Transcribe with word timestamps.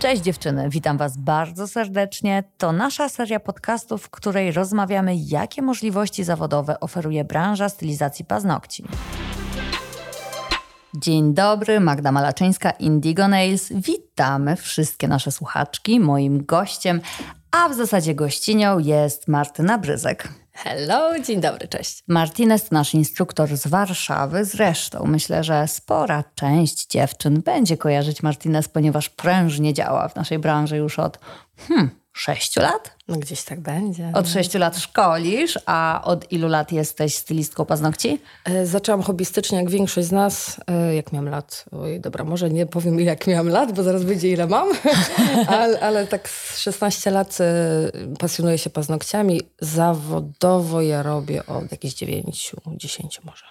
Cześć 0.00 0.22
dziewczyny, 0.22 0.68
witam 0.70 0.98
Was 0.98 1.16
bardzo 1.16 1.68
serdecznie. 1.68 2.44
To 2.58 2.72
nasza 2.72 3.08
seria 3.08 3.40
podcastów, 3.40 4.02
w 4.02 4.10
której 4.10 4.52
rozmawiamy, 4.52 5.16
jakie 5.16 5.62
możliwości 5.62 6.24
zawodowe 6.24 6.80
oferuje 6.80 7.24
branża 7.24 7.68
stylizacji 7.68 8.24
paznokci. 8.24 8.84
Dzień 10.94 11.34
dobry, 11.34 11.80
Magda 11.80 12.12
Malaczyńska, 12.12 12.70
Indigo 12.70 13.28
Nails. 13.28 13.72
Witamy 13.72 14.56
wszystkie 14.56 15.08
nasze 15.08 15.32
słuchaczki. 15.32 16.00
Moim 16.00 16.44
gościem, 16.44 17.00
a 17.50 17.68
w 17.68 17.74
zasadzie 17.74 18.14
gościnią 18.14 18.78
jest 18.78 19.28
Martyna 19.28 19.78
Bryzek. 19.78 20.28
Hello, 20.64 21.20
dzień 21.20 21.40
dobry, 21.40 21.68
cześć. 21.68 22.04
Martinez 22.08 22.70
nasz 22.70 22.94
instruktor 22.94 23.56
z 23.56 23.66
Warszawy. 23.66 24.44
Zresztą 24.44 25.04
myślę, 25.06 25.44
że 25.44 25.68
spora 25.68 26.24
część 26.34 26.86
dziewczyn 26.86 27.42
będzie 27.42 27.76
kojarzyć 27.76 28.22
Martinez, 28.22 28.68
ponieważ 28.68 29.08
prężnie 29.08 29.74
działa 29.74 30.08
w 30.08 30.16
naszej 30.16 30.38
branży 30.38 30.76
już 30.76 30.98
od 30.98 31.18
hmm, 31.68 31.90
sześciu 32.20 32.60
lat? 32.60 32.96
No 33.08 33.16
gdzieś 33.16 33.42
tak 33.42 33.60
będzie. 33.60 34.12
Od 34.14 34.28
sześciu 34.28 34.58
lat 34.58 34.78
szkolisz, 34.78 35.58
a 35.66 36.02
od 36.04 36.32
ilu 36.32 36.48
lat 36.48 36.72
jesteś 36.72 37.14
stylistką 37.14 37.64
paznokci? 37.64 38.20
E, 38.44 38.66
zaczęłam 38.66 39.02
hobbystycznie, 39.02 39.58
jak 39.58 39.70
większość 39.70 40.08
z 40.08 40.12
nas, 40.12 40.60
e, 40.66 40.94
jak 40.94 41.12
miałam 41.12 41.28
lat. 41.28 41.64
Oj, 41.72 42.00
dobra, 42.00 42.24
może 42.24 42.50
nie 42.50 42.66
powiem 42.66 43.00
jak 43.00 43.26
miałam 43.26 43.48
lat, 43.48 43.72
bo 43.72 43.82
zaraz 43.82 44.02
wyjdzie 44.02 44.28
ile 44.28 44.46
mam, 44.46 44.68
ale, 45.58 45.80
ale 45.80 46.06
tak 46.06 46.28
z 46.28 46.58
16 46.58 47.10
lat 47.10 47.38
e, 47.40 48.16
pasjonuję 48.18 48.58
się 48.58 48.70
paznokciami. 48.70 49.40
Zawodowo 49.60 50.82
ja 50.82 51.02
robię 51.02 51.46
od 51.46 51.72
jakichś 51.72 51.94
9, 51.94 52.52
10 52.66 53.20
może. 53.24 53.44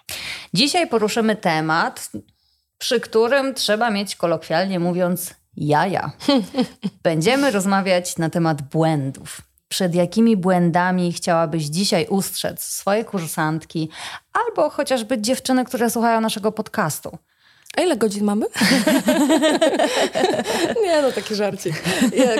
Dzisiaj 0.54 0.88
poruszymy 0.88 1.36
temat, 1.36 2.10
przy 2.78 3.00
którym 3.00 3.54
trzeba 3.54 3.92
mieć 3.92 4.16
kolokwialnie 4.16 4.80
mówiąc 4.80 5.39
jaja. 5.68 6.12
Będziemy 7.04 7.52
rozmawiać 7.52 8.18
na 8.18 8.30
temat 8.30 8.62
błędów. 8.62 9.42
Przed 9.68 9.96
jakimi 9.96 10.38
błędami 10.38 11.14
chciałabyś 11.14 11.64
dzisiaj 11.64 12.08
ustrzec 12.10 12.64
swoje 12.64 13.06
kursantki 13.06 13.90
albo 14.34 14.70
chociażby 14.70 15.22
dziewczyny, 15.22 15.66
które 15.66 15.90
słuchają 15.90 16.22
naszego 16.22 16.52
podcastu? 16.52 17.18
A 17.78 17.82
ile 17.82 17.98
godzin 17.98 18.24
mamy? 18.24 18.46
nie, 20.84 21.02
no 21.02 21.12
taki 21.12 21.36
żarcik. 21.36 21.84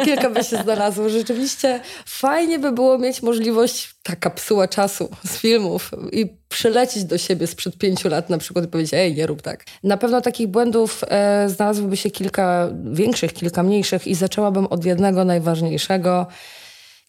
Kilka 0.06 0.30
by 0.30 0.44
się 0.44 0.58
znalazło. 0.58 1.10
Rzeczywiście 1.10 1.80
fajnie 2.06 2.60
by 2.60 2.72
było 2.72 2.98
mieć 2.98 3.22
możliwość, 3.22 3.96
ta 4.04 4.16
kapsuła 4.16 4.68
czasu 4.68 5.10
z 5.26 5.38
filmów 5.38 5.92
i 6.12 6.26
przylecieć 6.50 7.04
do 7.04 7.18
siebie 7.18 7.48
sprzed 7.48 7.78
pięciu 7.78 8.10
lat 8.10 8.30
na 8.30 8.38
przykład 8.38 8.66
i 8.66 8.68
powiedzieć, 8.68 8.94
ej, 8.94 9.16
nie 9.16 9.28
rób 9.28 9.42
tak. 9.42 9.64
Na 9.84 9.98
pewno 9.98 10.22
takich 10.22 10.48
błędów 10.48 11.02
e, 11.08 11.50
znalazłyby 11.50 11.98
się 11.98 12.12
kilka 12.12 12.70
większych, 12.84 13.34
kilka 13.34 13.64
mniejszych 13.64 14.08
i 14.08 14.16
zaczęłabym 14.16 14.68
od 14.68 14.86
jednego 14.86 15.26
najważniejszego– 15.26 16.26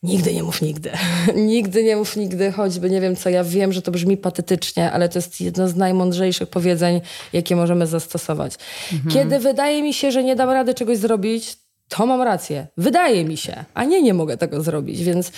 Nigdy 0.03 0.35
nie 0.35 0.43
mów 0.43 0.63
nigdy. 0.63 0.91
nigdy 1.35 1.85
nie 1.85 1.97
mów 1.97 2.17
nigdy, 2.17 2.53
choćby 2.53 2.91
nie 2.91 3.01
wiem 3.01 3.17
co. 3.17 3.31
Ja 3.31 3.45
wiem, 3.45 3.73
że 3.73 3.83
to 3.83 3.91
brzmi 3.91 4.17
patetycznie, 4.17 4.93
ale 4.93 5.09
to 5.09 5.19
jest 5.19 5.41
jedno 5.41 5.69
z 5.69 5.77
najmądrzejszych 5.77 6.49
powiedzeń, 6.49 7.01
jakie 7.33 7.57
możemy 7.57 7.87
zastosować. 7.87 8.55
Mhm. 8.93 9.15
Kiedy 9.15 9.39
wydaje 9.39 9.83
mi 9.83 9.95
się, 9.95 10.13
że 10.13 10.25
nie 10.25 10.37
dam 10.37 10.51
rady 10.51 10.75
czegoś 10.75 10.99
zrobić, 10.99 11.57
to 11.89 12.07
mam 12.07 12.23
rację. 12.23 12.67
Wydaje 12.77 13.25
mi 13.25 13.37
się, 13.37 13.65
a 13.75 13.85
nie, 13.85 14.03
nie 14.03 14.15
mogę 14.15 14.37
tego 14.37 14.63
zrobić, 14.63 15.03
więc... 15.03 15.33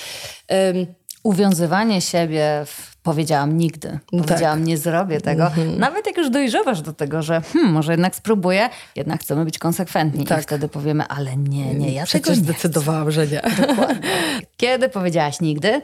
Uwiązywanie 1.23 2.01
siebie 2.01 2.62
w 2.67 2.92
powiedziałam 3.03 3.59
nigdy. 3.59 3.98
No 4.12 4.25
powiedziałam, 4.25 4.59
tak. 4.59 4.69
nie 4.69 4.78
zrobię 4.78 5.20
tego. 5.20 5.47
Mhm. 5.47 5.78
Nawet 5.78 6.06
jak 6.06 6.17
już 6.17 6.31
dojrzewasz 6.31 6.83
do 6.83 6.92
tego, 6.92 7.23
że 7.23 7.41
hmm, 7.41 7.73
może 7.73 7.92
jednak 7.92 8.17
spróbuję, 8.17 8.69
jednak 8.97 9.20
chcemy 9.20 9.45
być 9.45 9.59
konsekwentni. 9.59 10.25
Tak. 10.25 10.39
I 10.39 10.43
wtedy 10.43 10.69
powiemy, 10.69 11.05
ale 11.09 11.37
nie, 11.37 11.75
nie, 11.75 11.93
ja 11.93 12.05
Przecież 12.05 12.37
zdecydowałam, 12.37 13.11
że 13.11 13.27
nie. 13.27 13.43
Dokładnie. 13.67 14.09
Kiedy 14.56 14.89
powiedziałaś 14.89 15.41
nigdy 15.41 15.83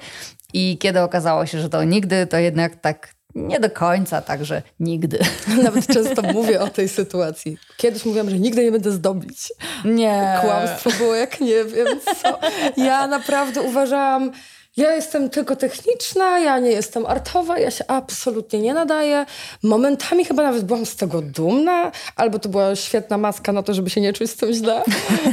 i 0.52 0.78
kiedy 0.78 1.00
okazało 1.00 1.46
się, 1.46 1.60
że 1.60 1.68
to 1.68 1.84
nigdy, 1.84 2.26
to 2.26 2.38
jednak 2.38 2.76
tak 2.76 3.14
nie 3.34 3.60
do 3.60 3.70
końca, 3.70 4.22
także 4.22 4.62
nigdy. 4.80 5.18
Nawet 5.64 5.86
często 5.86 6.22
mówię 6.22 6.60
o 6.60 6.68
tej 6.68 6.88
sytuacji. 6.88 7.58
Kiedyś 7.76 8.04
mówiłam, 8.04 8.30
że 8.30 8.38
nigdy 8.38 8.64
nie 8.64 8.72
będę 8.72 8.92
zdobić. 8.92 9.52
Nie. 9.84 10.38
Kłamstwo 10.40 10.90
było 10.98 11.14
jak 11.14 11.40
nie 11.40 11.64
wiem 11.64 11.86
co. 12.22 12.38
Ja 12.76 13.06
naprawdę 13.06 13.62
uważałam 13.62 14.32
ja 14.78 14.94
jestem 14.94 15.30
tylko 15.30 15.56
techniczna, 15.56 16.38
ja 16.38 16.58
nie 16.58 16.70
jestem 16.70 17.06
artowa, 17.06 17.58
ja 17.58 17.70
się 17.70 17.84
absolutnie 17.86 18.60
nie 18.60 18.74
nadaję. 18.74 19.26
Momentami 19.62 20.24
chyba 20.24 20.42
nawet 20.42 20.64
byłam 20.64 20.86
z 20.86 20.96
tego 20.96 21.22
dumna, 21.22 21.92
albo 22.16 22.38
to 22.38 22.48
była 22.48 22.76
świetna 22.76 23.18
maska 23.18 23.52
na 23.52 23.62
to, 23.62 23.74
żeby 23.74 23.90
się 23.90 24.00
nie 24.00 24.12
czuć 24.12 24.30
z 24.30 24.36
tym 24.36 24.52
źle. 24.52 24.82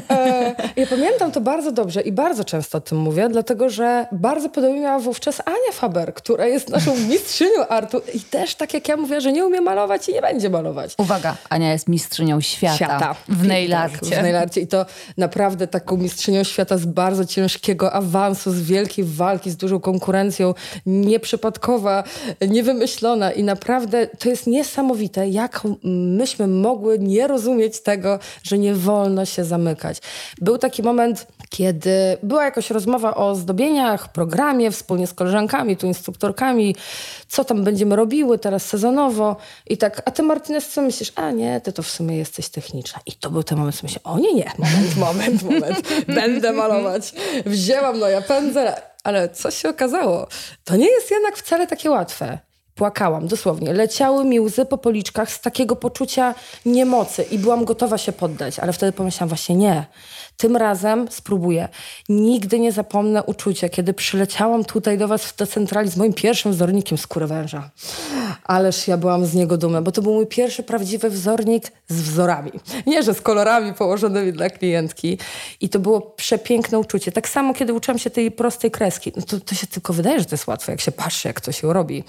E, 0.10 0.56
ja 0.76 0.88
pamiętam 0.88 1.32
to 1.32 1.42
bardzo 1.42 1.72
dobrze 1.72 2.02
i 2.02 2.12
bardzo 2.12 2.44
często 2.44 2.78
o 2.78 2.82
tym 2.82 2.98
mówię, 2.98 3.30
dlatego 3.30 3.70
że 3.70 4.08
bardzo 4.12 4.50
podobnie 4.50 4.80
miała 4.80 5.00
wówczas 5.00 5.42
Ania 5.46 5.72
Faber, 5.74 6.14
która 6.14 6.46
jest 6.46 6.70
naszą 6.70 6.98
mistrzynią 7.10 7.68
artu 7.70 8.02
i 8.14 8.20
też 8.20 8.56
tak 8.56 8.74
jak 8.74 8.88
ja 8.88 8.98
mówię, 8.98 9.22
że 9.22 9.32
nie 9.32 9.46
umie 9.46 9.62
malować 9.62 10.10
i 10.10 10.14
nie 10.14 10.22
będzie 10.22 10.50
malować. 10.50 10.94
Uwaga, 10.98 11.36
Ania 11.50 11.72
jest 11.72 11.88
mistrzynią 11.88 12.42
świata, 12.42 12.76
świata. 12.76 13.16
w 13.30 13.48
nailarcie. 13.48 14.10
Tak, 14.10 14.20
w 14.20 14.24
nailarcie 14.24 14.62
i 14.62 14.68
to 14.68 14.86
naprawdę 15.18 15.68
taką 15.68 15.98
mistrzynią 15.98 16.44
świata 16.44 16.78
z 16.78 16.86
bardzo 16.86 17.26
ciężkiego 17.26 17.94
awansu, 17.94 18.52
z 18.52 18.62
wielkiej 18.62 19.06
walki 19.06 19.35
walki 19.36 19.52
z 19.52 19.58
dużą 19.58 19.80
konkurencją, 19.80 20.54
nieprzypadkowa, 20.86 22.04
niewymyślona 22.48 23.32
i 23.32 23.44
naprawdę 23.44 24.08
to 24.08 24.30
jest 24.30 24.48
niesamowite, 24.48 25.30
jak 25.30 25.62
myśmy 25.84 26.48
mogły 26.48 27.00
nie 27.00 27.28
rozumieć 27.28 27.82
tego, 27.82 28.20
że 28.44 28.58
nie 28.58 28.76
wolno 28.76 29.26
się 29.26 29.44
zamykać. 29.44 29.98
Był 30.42 30.58
taki 30.58 30.84
moment, 30.84 31.28
kiedy 31.50 32.18
była 32.24 32.46
jakaś 32.46 32.70
rozmowa 32.70 33.16
o 33.16 33.36
zdobieniach, 33.36 34.12
programie, 34.12 34.72
wspólnie 34.72 35.08
z 35.08 35.14
koleżankami, 35.14 35.78
tu 35.78 35.88
instruktorkami, 35.88 36.76
co 37.28 37.44
tam 37.44 37.64
będziemy 37.64 37.96
robiły 37.96 38.40
teraz 38.40 38.66
sezonowo 38.66 39.36
i 39.68 39.78
tak, 39.78 40.02
a 40.06 40.12
ty 40.12 40.24
Martinez, 40.24 40.68
co 40.68 40.82
myślisz? 40.82 41.12
A 41.16 41.32
nie, 41.32 41.62
ty 41.62 41.74
to 41.74 41.84
w 41.84 41.88
sumie 41.88 42.18
jesteś 42.18 42.50
techniczna. 42.50 43.00
I 43.06 43.12
to 43.12 43.30
był 43.30 43.44
ten 43.44 43.58
moment, 43.58 43.84
myślę, 43.84 44.00
o 44.04 44.20
nie, 44.20 44.34
nie, 44.34 44.52
moment, 44.58 44.96
moment, 44.98 45.44
moment, 45.44 45.88
będę 46.22 46.52
malować. 46.52 47.14
Wzięłam, 47.46 48.00
no 48.00 48.08
ja 48.08 48.22
pędzel, 48.22 48.74
ale 49.06 49.30
co 49.30 49.52
się 49.52 49.70
okazało? 49.70 50.28
To 50.64 50.76
nie 50.76 50.92
jest 50.92 51.12
jednak 51.12 51.38
wcale 51.38 51.68
takie 51.68 51.92
łatwe. 51.92 52.40
Płakałam, 52.78 53.28
dosłownie. 53.28 53.74
Leciały 53.74 54.26
mi 54.26 54.40
łzy 54.40 54.66
po 54.66 54.78
policzkach 54.78 55.32
z 55.32 55.42
takiego 55.42 55.76
poczucia 55.76 56.36
niemocy 56.66 57.24
i 57.24 57.40
byłam 57.40 57.66
gotowa 57.66 57.98
się 57.98 58.12
poddać, 58.12 58.60
ale 58.60 58.74
wtedy 58.74 58.92
pomyślałam 58.92 59.30
właśnie 59.30 59.56
nie. 59.56 59.86
Tym 60.38 60.58
razem 60.58 61.08
spróbuję. 61.12 61.70
Nigdy 62.10 62.60
nie 62.60 62.72
zapomnę 62.72 63.24
uczucia, 63.24 63.70
kiedy 63.70 63.94
przyleciałam 63.94 64.66
tutaj 64.66 64.98
do 64.98 65.08
was 65.08 65.34
do 65.38 65.48
centrali 65.48 65.90
z 65.90 65.98
moim 65.98 66.14
pierwszym 66.14 66.52
wzornikiem 66.52 66.98
skóry 66.98 67.28
węża. 67.28 67.70
Ależ 68.44 68.88
ja 68.88 68.98
byłam 68.98 69.26
z 69.26 69.34
niego 69.34 69.58
dumna, 69.58 69.82
bo 69.82 69.92
to 69.92 70.02
był 70.02 70.14
mój 70.14 70.28
pierwszy 70.28 70.64
prawdziwy 70.64 71.10
wzornik 71.10 71.72
z 71.88 72.02
wzorami. 72.02 72.52
Nie, 72.86 73.04
że 73.04 73.14
z 73.14 73.22
kolorami 73.22 73.74
położonymi 73.74 74.34
dla 74.34 74.50
klientki. 74.50 75.18
I 75.62 75.70
to 75.70 75.80
było 75.80 76.02
przepiękne 76.02 76.80
uczucie. 76.80 77.12
Tak 77.12 77.30
samo, 77.30 77.54
kiedy 77.54 77.74
uczyłam 77.74 78.00
się 78.00 78.10
tej 78.10 78.32
prostej 78.32 78.72
kreski. 78.72 79.12
No 79.16 79.22
to, 79.22 79.40
to 79.40 79.56
się 79.56 79.68
tylko 79.68 79.94
wydaje, 79.94 80.20
że 80.20 80.26
to 80.26 80.34
jest 80.34 80.48
łatwe, 80.48 80.72
jak 80.72 80.82
się 80.82 80.92
patrzy, 80.92 81.28
jak 81.28 81.42
to 81.42 81.52
się 81.52 81.74
robi. 81.74 82.04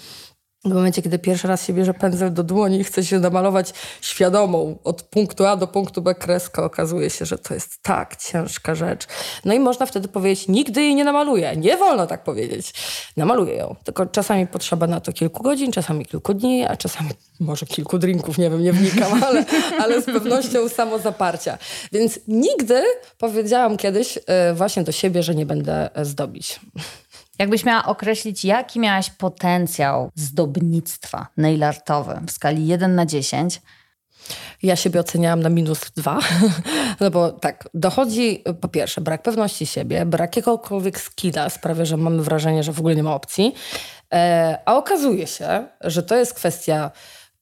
W 0.66 0.75
momencie, 0.75 1.03
kiedy 1.03 1.19
pierwszy 1.19 1.49
raz 1.49 1.66
się 1.66 1.72
bierze 1.72 1.94
pędzel 1.94 2.32
do 2.32 2.44
dłoni 2.44 2.81
i 2.81 2.84
chce 2.84 3.04
się 3.04 3.19
namalować 3.19 3.72
świadomą 4.00 4.78
od 4.84 5.03
punktu 5.03 5.47
A 5.47 5.56
do 5.56 5.66
punktu 5.66 6.03
B 6.03 6.15
kreskę, 6.15 6.62
okazuje 6.62 7.10
się, 7.10 7.25
że 7.25 7.38
to 7.38 7.54
jest 7.54 7.82
tak 7.82 8.16
ciężka 8.16 8.75
rzecz. 8.75 9.06
No 9.44 9.54
i 9.54 9.60
można 9.60 9.87
wtedy 9.87 10.09
powiedzieć, 10.09 10.49
nigdy 10.49 10.82
jej 10.82 10.94
nie 10.94 11.04
namaluję. 11.04 11.56
Nie 11.56 11.77
wolno 11.77 12.06
tak 12.06 12.25
powiedzieć. 12.25 12.75
Namaluję 13.16 13.54
ją. 13.54 13.77
Tylko 13.84 14.06
czasami 14.06 14.47
potrzeba 14.47 14.87
na 14.87 15.00
to 15.00 15.12
kilku 15.12 15.43
godzin, 15.43 15.72
czasami 15.72 16.06
kilku 16.06 16.34
dni, 16.34 16.65
a 16.65 16.77
czasami 16.77 17.10
może 17.41 17.66
kilku 17.66 17.98
drinków, 17.98 18.38
nie 18.38 18.50
wiem, 18.50 18.62
nie 18.62 18.72
wnikam, 18.72 19.22
ale, 19.28 19.44
ale 19.78 20.03
z 20.03 20.04
pewnością 20.04 20.69
samozaparcia. 20.69 21.59
Więc 21.92 22.21
nigdy 22.28 22.83
powiedziałam 23.19 23.77
kiedyś 23.77 24.19
e, 24.27 24.54
właśnie 24.54 24.83
do 24.83 24.92
siebie, 24.92 25.22
że 25.22 25.34
nie 25.34 25.47
będę 25.47 25.91
zdobić. 26.03 26.60
Jakbyś 27.38 27.65
miała 27.65 27.84
określić, 27.84 28.44
jaki 28.44 28.80
miałaś 28.80 29.10
potencjał 29.10 30.10
zdobnictwa 30.15 31.27
nailartowym 31.36 32.27
w 32.27 32.30
skali 32.30 32.66
1 32.66 32.94
na 32.94 33.06
10, 33.06 33.60
ja 34.62 34.77
siebie 34.77 35.00
oceniałam 35.00 35.41
na 35.41 35.48
minus 35.48 35.91
dwa, 35.91 36.18
no 37.00 37.10
bo 37.10 37.30
tak, 37.33 37.68
dochodzi 37.74 38.44
po 38.60 38.68
pierwsze 38.68 39.00
brak 39.00 39.22
pewności 39.22 39.66
siebie, 39.66 40.06
brak 40.06 40.36
jakiegokolwiek 40.36 41.00
skilla 41.00 41.50
sprawia, 41.50 41.84
że 41.84 41.97
mamy 41.97 42.22
wrażenie, 42.22 42.62
że 42.62 42.72
w 42.72 42.78
ogóle 42.78 42.97
nie 42.97 43.03
ma 43.03 43.15
opcji, 43.15 43.54
e, 44.15 44.59
a 44.65 44.77
okazuje 44.77 45.27
się, 45.27 45.66
że 45.80 46.03
to 46.03 46.16
jest 46.16 46.34
kwestia 46.34 46.91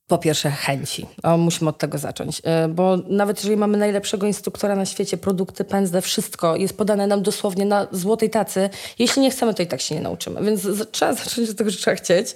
po 0.06 0.18
pierwsze 0.18 0.50
chęci. 0.50 1.06
O, 1.22 1.36
musimy 1.36 1.70
od 1.70 1.78
tego 1.78 1.98
zacząć, 1.98 2.42
e, 2.44 2.68
bo 2.68 2.96
nawet 2.96 3.36
jeżeli 3.38 3.56
mamy 3.56 3.78
najlepszego 3.78 4.26
instruktora 4.26 4.76
na 4.76 4.86
świecie, 4.86 5.16
produkty, 5.16 5.64
pędzle, 5.64 6.00
wszystko 6.00 6.56
jest 6.56 6.76
podane 6.76 7.06
nam 7.06 7.22
dosłownie 7.22 7.64
na 7.64 7.86
złotej 7.92 8.30
tacy, 8.30 8.70
jeśli 8.98 9.22
nie 9.22 9.30
chcemy, 9.30 9.54
to 9.54 9.62
i 9.62 9.66
tak 9.66 9.80
się 9.80 9.94
nie 9.94 10.00
nauczymy. 10.00 10.42
Więc 10.42 10.68
trzeba 10.90 11.12
zacząć 11.24 11.50
od 11.50 11.56
tego, 11.56 11.70
że 11.70 11.78
trzeba 11.78 11.96
chcieć. 11.96 12.34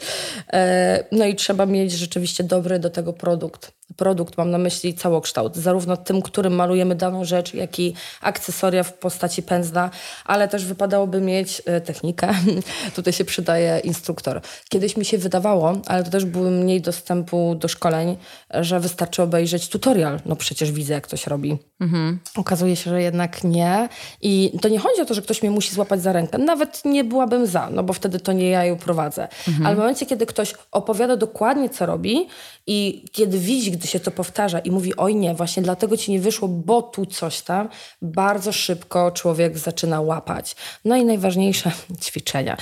E, 0.53 1.05
no 1.13 1.25
i 1.25 1.35
trzeba 1.35 1.67
mieć 1.67 1.93
rzeczywiście 1.93 2.45
dobry 2.45 2.79
do 2.79 2.91
tego 2.91 3.13
produkt. 3.13 3.78
Produkt, 3.97 4.39
mam 4.39 4.51
na 4.51 4.59
myśli 4.59 4.95
całokształt, 4.95 5.57
zarówno 5.57 5.97
tym, 5.97 6.23
którym 6.23 6.55
malujemy 6.55 6.95
daną 6.95 7.25
rzecz, 7.25 7.55
jak 7.55 7.79
i 7.79 7.95
akcesoria 8.21 8.83
w 8.83 8.93
postaci 8.93 9.43
pędzla, 9.43 9.91
ale 10.25 10.49
też 10.49 10.65
wypadałoby 10.65 11.21
mieć 11.21 11.63
e, 11.67 11.81
technikę. 11.81 12.35
Tutaj 12.97 13.13
się 13.13 13.25
przydaje 13.25 13.79
instruktor. 13.85 14.41
Kiedyś 14.69 14.97
mi 14.97 15.05
się 15.05 15.19
wydawało, 15.19 15.73
ale 15.87 16.05
to 16.05 16.11
też 16.11 16.25
było 16.25 16.51
mniej 16.51 16.81
dostępu 16.81 17.55
do 17.55 17.69
szkoleń, 17.69 18.17
że 18.51 18.81
wystarczy 18.81 19.23
obejrzeć 19.23 19.69
tutorial. 19.69 20.21
No 20.27 20.37
przecież 20.37 20.73
widzę, 20.73 20.95
jak 20.95 21.07
ktoś 21.07 21.27
robi. 21.27 21.59
Mhm. 21.81 22.19
Okazuje 22.37 22.77
się, 22.77 22.91
że 22.91 23.03
jednak 23.03 23.45
nie. 23.45 23.89
I 24.23 24.53
to 24.63 24.69
nie 24.69 24.79
chodzi 24.79 25.01
o 25.01 25.05
to, 25.05 25.15
że 25.15 25.23
ktoś 25.23 25.43
mnie 25.43 25.51
musi 25.51 25.75
złapać 25.75 26.03
za 26.03 26.13
rękę. 26.13 26.39
Nawet 26.39 26.85
nie 26.85 27.05
byłabym 27.05 27.47
za, 27.47 27.71
no 27.71 27.83
bo 27.83 27.93
wtedy 27.93 28.21
to 28.21 28.33
nie 28.33 28.51
ja 28.51 28.65
ją 28.65 28.77
prowadzę. 28.77 29.29
Mhm. 29.49 29.67
Ale 29.67 29.77
w 29.77 29.79
momencie, 29.79 30.07
kiedy 30.07 30.27
ktoś 30.27 30.55
opowiada 30.73 31.17
dokładnie, 31.17 31.71
co 31.71 31.87
robi 31.87 32.27
i 32.67 33.05
kiedy 33.13 33.39
widzi, 33.39 33.71
gdy 33.79 33.89
się 33.89 34.01
to 34.01 34.11
powtarza 34.11 34.59
i 34.59 34.71
mówi, 34.71 34.97
oj 34.97 35.17
nie, 35.17 35.35
właśnie 35.35 35.63
dlatego 35.63 35.97
ci 35.97 36.13
nie 36.13 36.21
wyszło, 36.21 36.49
bo 36.49 36.83
tu 36.83 37.07
coś 37.07 37.41
tam, 37.41 37.69
bardzo 38.03 38.53
szybko 38.53 39.11
człowiek 39.11 39.59
zaczyna 39.59 40.01
łapać. 40.01 40.57
No 40.85 40.97
i 40.97 41.05
najważniejsze, 41.05 41.73
ćwiczenia. 42.05 42.57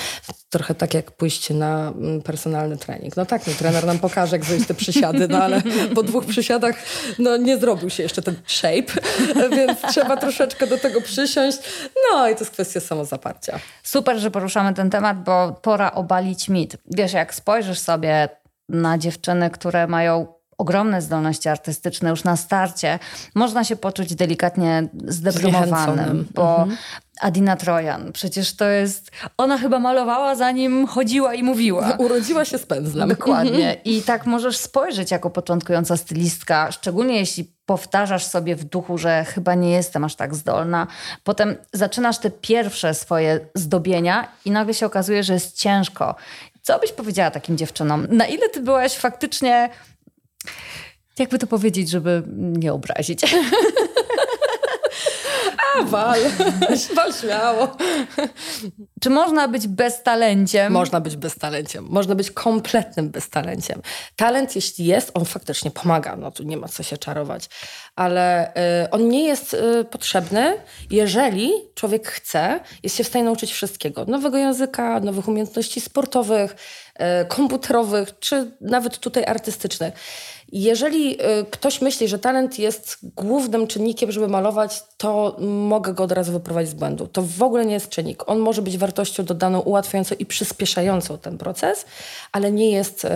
Trochę 0.51 0.75
tak 0.75 0.95
jak 0.95 1.11
pójście 1.11 1.55
na 1.55 1.89
mm, 1.89 2.23
personalny 2.23 2.77
trening. 2.77 3.17
No 3.17 3.27
tak, 3.27 3.47
no, 3.47 3.53
trener 3.59 3.87
nam 3.87 3.99
pokaże, 3.99 4.37
jak 4.37 4.45
zrobić 4.45 4.67
te 4.67 4.75
przysiady, 4.75 5.29
no 5.29 5.43
ale 5.43 5.63
po 5.95 6.03
dwóch 6.03 6.25
przysiadach 6.25 6.77
no, 7.19 7.37
nie 7.37 7.59
zrobił 7.59 7.91
się 7.91 8.03
jeszcze 8.03 8.23
ten 8.23 8.37
shape, 8.47 8.93
więc 9.57 9.79
trzeba 9.91 10.17
troszeczkę 10.17 10.67
do 10.67 10.79
tego 10.79 11.01
przysiąść. 11.01 11.59
No 12.11 12.29
i 12.29 12.35
to 12.35 12.41
jest 12.41 12.51
kwestia 12.51 12.81
samozaparcia. 12.81 13.59
Super, 13.83 14.19
że 14.19 14.31
poruszamy 14.31 14.75
ten 14.75 14.91
temat, 14.91 15.25
bo 15.25 15.53
pora 15.63 15.93
obalić 15.93 16.49
mit. 16.49 16.77
Wiesz, 16.87 17.13
jak 17.13 17.35
spojrzysz 17.35 17.79
sobie 17.79 18.29
na 18.69 18.99
dziewczyny, 18.99 19.51
które 19.51 19.87
mają 19.87 20.36
ogromne 20.59 21.03
zdolności 21.03 21.49
artystyczne 21.49 22.11
już 22.11 22.25
na 22.25 22.37
starcie, 22.37 22.99
można 23.35 23.65
się 23.65 23.77
poczuć 23.77 24.15
delikatnie 24.15 24.89
zdeprymowanym, 25.07 26.29
bo 26.35 26.59
mhm. 26.59 26.77
Adina 27.21 27.57
Trojan, 27.57 28.13
przecież 28.13 28.57
to 28.57 28.65
jest, 28.65 29.11
ona 29.37 29.59
chyba 29.59 29.79
malowała 29.79 30.35
zanim 30.35 30.87
chodziła 30.87 31.35
i 31.35 31.43
mówiła. 31.43 31.97
Urodziła 31.99 32.45
się 32.45 32.59
z 32.59 32.67
pędzlem. 32.67 33.09
Dokładnie. 33.09 33.77
I 33.85 34.03
tak 34.03 34.27
możesz 34.27 34.57
spojrzeć 34.57 35.11
jako 35.11 35.31
początkująca 35.31 35.97
stylistka, 35.97 36.73
szczególnie 36.73 37.19
jeśli 37.19 37.53
powtarzasz 37.67 38.25
sobie 38.25 38.57
w 38.57 38.65
duchu, 38.65 38.99
że 38.99 39.25
chyba 39.25 39.55
nie 39.55 39.71
jestem 39.71 40.05
aż 40.05 40.15
tak 40.15 40.35
zdolna. 40.35 40.87
Potem 41.25 41.57
zaczynasz 41.73 42.19
te 42.19 42.31
pierwsze 42.31 42.95
swoje 42.95 43.41
zdobienia 43.55 44.29
i 44.45 44.51
nagle 44.51 44.75
się 44.75 44.87
okazuje, 44.87 45.23
że 45.23 45.33
jest 45.33 45.57
ciężko. 45.57 46.15
Co 46.63 46.79
byś 46.79 46.93
powiedziała 46.93 47.31
takim 47.31 47.59
dziewczynom? 47.59 48.07
Na 48.11 48.27
ile 48.27 48.49
ty 48.49 48.61
byłaś 48.61 48.97
faktycznie, 48.97 49.71
jakby 51.19 51.39
to 51.39 51.47
powiedzieć, 51.47 51.91
żeby 51.91 52.23
nie 52.37 52.73
obrazić? 52.73 53.21
A, 55.77 55.83
wal, 55.83 56.21
wal 56.97 57.13
śmiało. 57.13 57.77
Czy 59.01 59.11
można 59.11 59.49
być 59.49 59.69
beztalenciem? 59.69 60.73
Można 60.73 61.01
być 61.01 61.17
beztalenciem. 61.17 61.87
Można 61.89 62.15
być 62.15 62.31
kompletnym 62.31 63.11
beztalenciem. 63.11 63.83
Talent, 64.17 64.57
jeśli 64.57 64.85
jest, 64.85 65.11
on 65.15 65.25
faktycznie 65.25 65.71
pomaga. 65.71 66.17
No 66.17 66.31
tu 66.31 66.43
nie 66.43 66.57
ma 66.57 66.69
co 66.69 66.83
się 66.83 66.99
czarować. 66.99 67.49
Ale 67.97 68.55
y, 68.85 68.91
on 68.91 69.09
nie 69.09 69.25
jest 69.25 69.55
y, 69.55 69.85
potrzebny, 69.85 70.57
jeżeli 70.91 71.53
człowiek 71.75 72.09
chce, 72.09 72.61
jest 72.83 72.97
się 72.97 73.05
w 73.05 73.07
stanie 73.07 73.25
nauczyć 73.25 73.53
wszystkiego. 73.53 74.05
Nowego 74.05 74.39
języka, 74.39 75.01
nowych 75.01 75.29
umiejętności 75.29 75.81
sportowych, 75.81 76.57
y, 77.23 77.27
komputerowych, 77.27 78.19
czy 78.19 78.51
nawet 78.61 78.99
tutaj 78.99 79.25
artystycznych. 79.25 79.95
Jeżeli 80.53 81.23
y, 81.23 81.45
ktoś 81.51 81.81
myśli, 81.81 82.09
że 82.09 82.19
talent 82.19 82.59
jest 82.59 82.99
głównym 83.03 83.67
czynnikiem, 83.67 84.13
żeby 84.13 84.29
malować, 84.29 84.83
to 84.97 85.37
mogę 85.41 85.95
go 85.95 86.05
od 86.05 86.13
razu 86.13 86.33
wyprowadzić 86.33 86.71
z 86.71 86.75
błędu. 86.75 87.07
To 87.07 87.23
w 87.23 87.43
ogóle 87.43 87.67
nie 87.67 87.75
jest 87.75 87.89
czynnik. 87.89 88.29
On 88.29 88.39
może 88.39 88.63
być 88.63 88.79
wartością 88.97 89.25
dodaną, 89.25 89.61
ułatwiającą 89.61 90.15
i 90.19 90.27
przyspieszającą 90.27 91.19
ten 91.19 91.39
proces, 91.39 91.85
ale 92.33 92.53
nie 92.53 92.71
jest 92.71 93.05
y, 93.05 93.09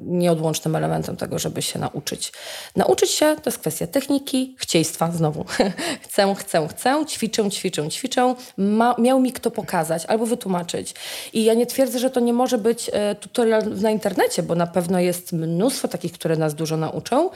nieodłącznym 0.00 0.76
elementem 0.76 1.16
tego, 1.16 1.38
żeby 1.38 1.62
się 1.62 1.78
nauczyć. 1.78 2.32
Nauczyć 2.76 3.10
się 3.10 3.36
to 3.36 3.42
jest 3.46 3.58
kwestia 3.58 3.86
techniki, 3.86 4.56
chcieństwa 4.58 5.10
znowu. 5.12 5.44
chcę, 6.04 6.34
chcę, 6.34 6.68
chcę, 6.68 7.04
ćwiczę, 7.06 7.50
ćwiczę, 7.50 7.88
ćwiczę. 7.88 8.34
Ma, 8.56 8.94
miał 8.98 9.20
mi 9.20 9.32
kto 9.32 9.50
pokazać 9.50 10.06
albo 10.06 10.26
wytłumaczyć. 10.26 10.94
I 11.32 11.44
ja 11.44 11.54
nie 11.54 11.66
twierdzę, 11.66 11.98
że 11.98 12.10
to 12.10 12.20
nie 12.20 12.32
może 12.32 12.58
być 12.58 12.88
y, 12.88 13.14
tutorial 13.14 13.62
na 13.80 13.90
internecie, 13.90 14.42
bo 14.42 14.54
na 14.54 14.66
pewno 14.66 15.00
jest 15.00 15.32
mnóstwo 15.32 15.88
takich, 15.88 16.12
które 16.12 16.36
nas 16.36 16.54
dużo 16.54 16.76
nauczą. 16.76 17.30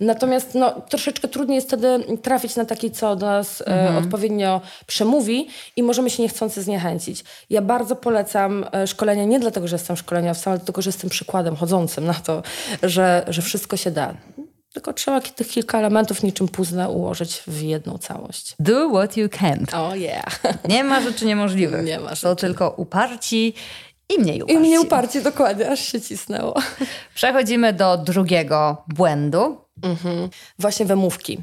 Natomiast 0.00 0.54
no, 0.54 0.80
troszeczkę 0.88 1.28
trudniej 1.28 1.56
jest 1.56 1.66
wtedy 1.66 1.88
trafić 2.22 2.56
na 2.56 2.64
taki, 2.64 2.90
co 2.90 3.16
do 3.16 3.26
nas 3.26 3.60
e, 3.60 3.66
mhm. 3.66 3.94
e, 3.94 3.98
odpowiednio 3.98 4.60
przemówi 4.86 5.48
i 5.76 5.82
możemy 5.82 6.10
się 6.10 6.22
niechcący 6.22 6.62
zniechęcić. 6.62 7.24
Ja 7.50 7.62
bardzo 7.62 7.96
polecam 7.96 8.64
e, 8.72 8.86
szkolenia 8.86 9.24
nie 9.24 9.40
dlatego, 9.40 9.68
że 9.68 9.76
jestem 9.76 9.96
szkoleniowcem, 9.96 10.50
ale 10.50 10.58
dlatego, 10.58 10.82
że 10.82 10.88
jestem 10.88 11.10
przykładem 11.10 11.56
chodzącym 11.56 12.04
na 12.04 12.14
to, 12.14 12.42
że, 12.82 13.24
że 13.28 13.42
wszystko 13.42 13.76
się 13.76 13.90
da. 13.90 14.14
Tylko 14.72 14.92
trzeba 14.92 15.20
tych 15.20 15.48
kilka 15.48 15.78
elementów 15.78 16.22
niczym 16.22 16.48
puzzle 16.48 16.88
ułożyć 16.88 17.42
w 17.46 17.62
jedną 17.62 17.98
całość. 17.98 18.54
Do 18.58 18.90
what 18.90 19.16
you 19.16 19.28
can. 19.28 19.66
Oh 19.72 19.96
yeah. 19.96 20.42
Nie 20.68 20.84
ma 20.84 21.00
rzeczy 21.00 21.26
niemożliwych. 21.26 21.84
Nie 21.84 22.00
ma 22.00 22.10
rzeczy. 22.10 22.22
To 22.22 22.36
tylko 22.36 22.70
uparci 22.70 23.54
i 24.08 24.20
mniej 24.20 24.42
uparci. 24.42 24.54
I 24.54 24.58
mniej 24.58 24.78
uparci, 24.78 25.22
dokładnie, 25.22 25.70
aż 25.70 25.80
się 25.80 26.00
cisnęło. 26.00 26.54
Przechodzimy 27.14 27.72
do 27.72 27.96
drugiego 27.96 28.84
błędu. 28.88 29.56
Mhm. 29.82 30.28
Właśnie 30.58 30.86
wymówki. 30.86 31.38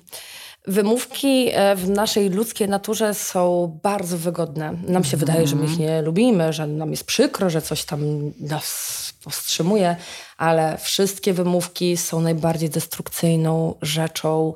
Wymówki 0.67 1.49
e, 1.53 1.75
w 1.75 1.89
naszej 1.89 2.29
ludzkiej 2.29 2.69
naturze 2.69 3.13
są 3.13 3.79
bardzo 3.83 4.17
wygodne. 4.17 4.73
Nam 4.87 5.03
się 5.03 5.17
wydaje, 5.17 5.47
że 5.47 5.55
my 5.55 5.65
ich 5.65 5.71
mhm. 5.71 5.89
nie 5.89 6.01
lubimy, 6.01 6.53
że 6.53 6.67
nam 6.67 6.91
jest 6.91 7.03
przykro, 7.03 7.49
że 7.49 7.61
coś 7.61 7.83
tam 7.83 8.31
nas 8.39 9.13
powstrzymuje, 9.23 9.95
ale 10.37 10.77
wszystkie 10.77 11.33
wymówki 11.33 11.97
są 11.97 12.21
najbardziej 12.21 12.69
destrukcyjną 12.69 13.75
rzeczą, 13.81 14.53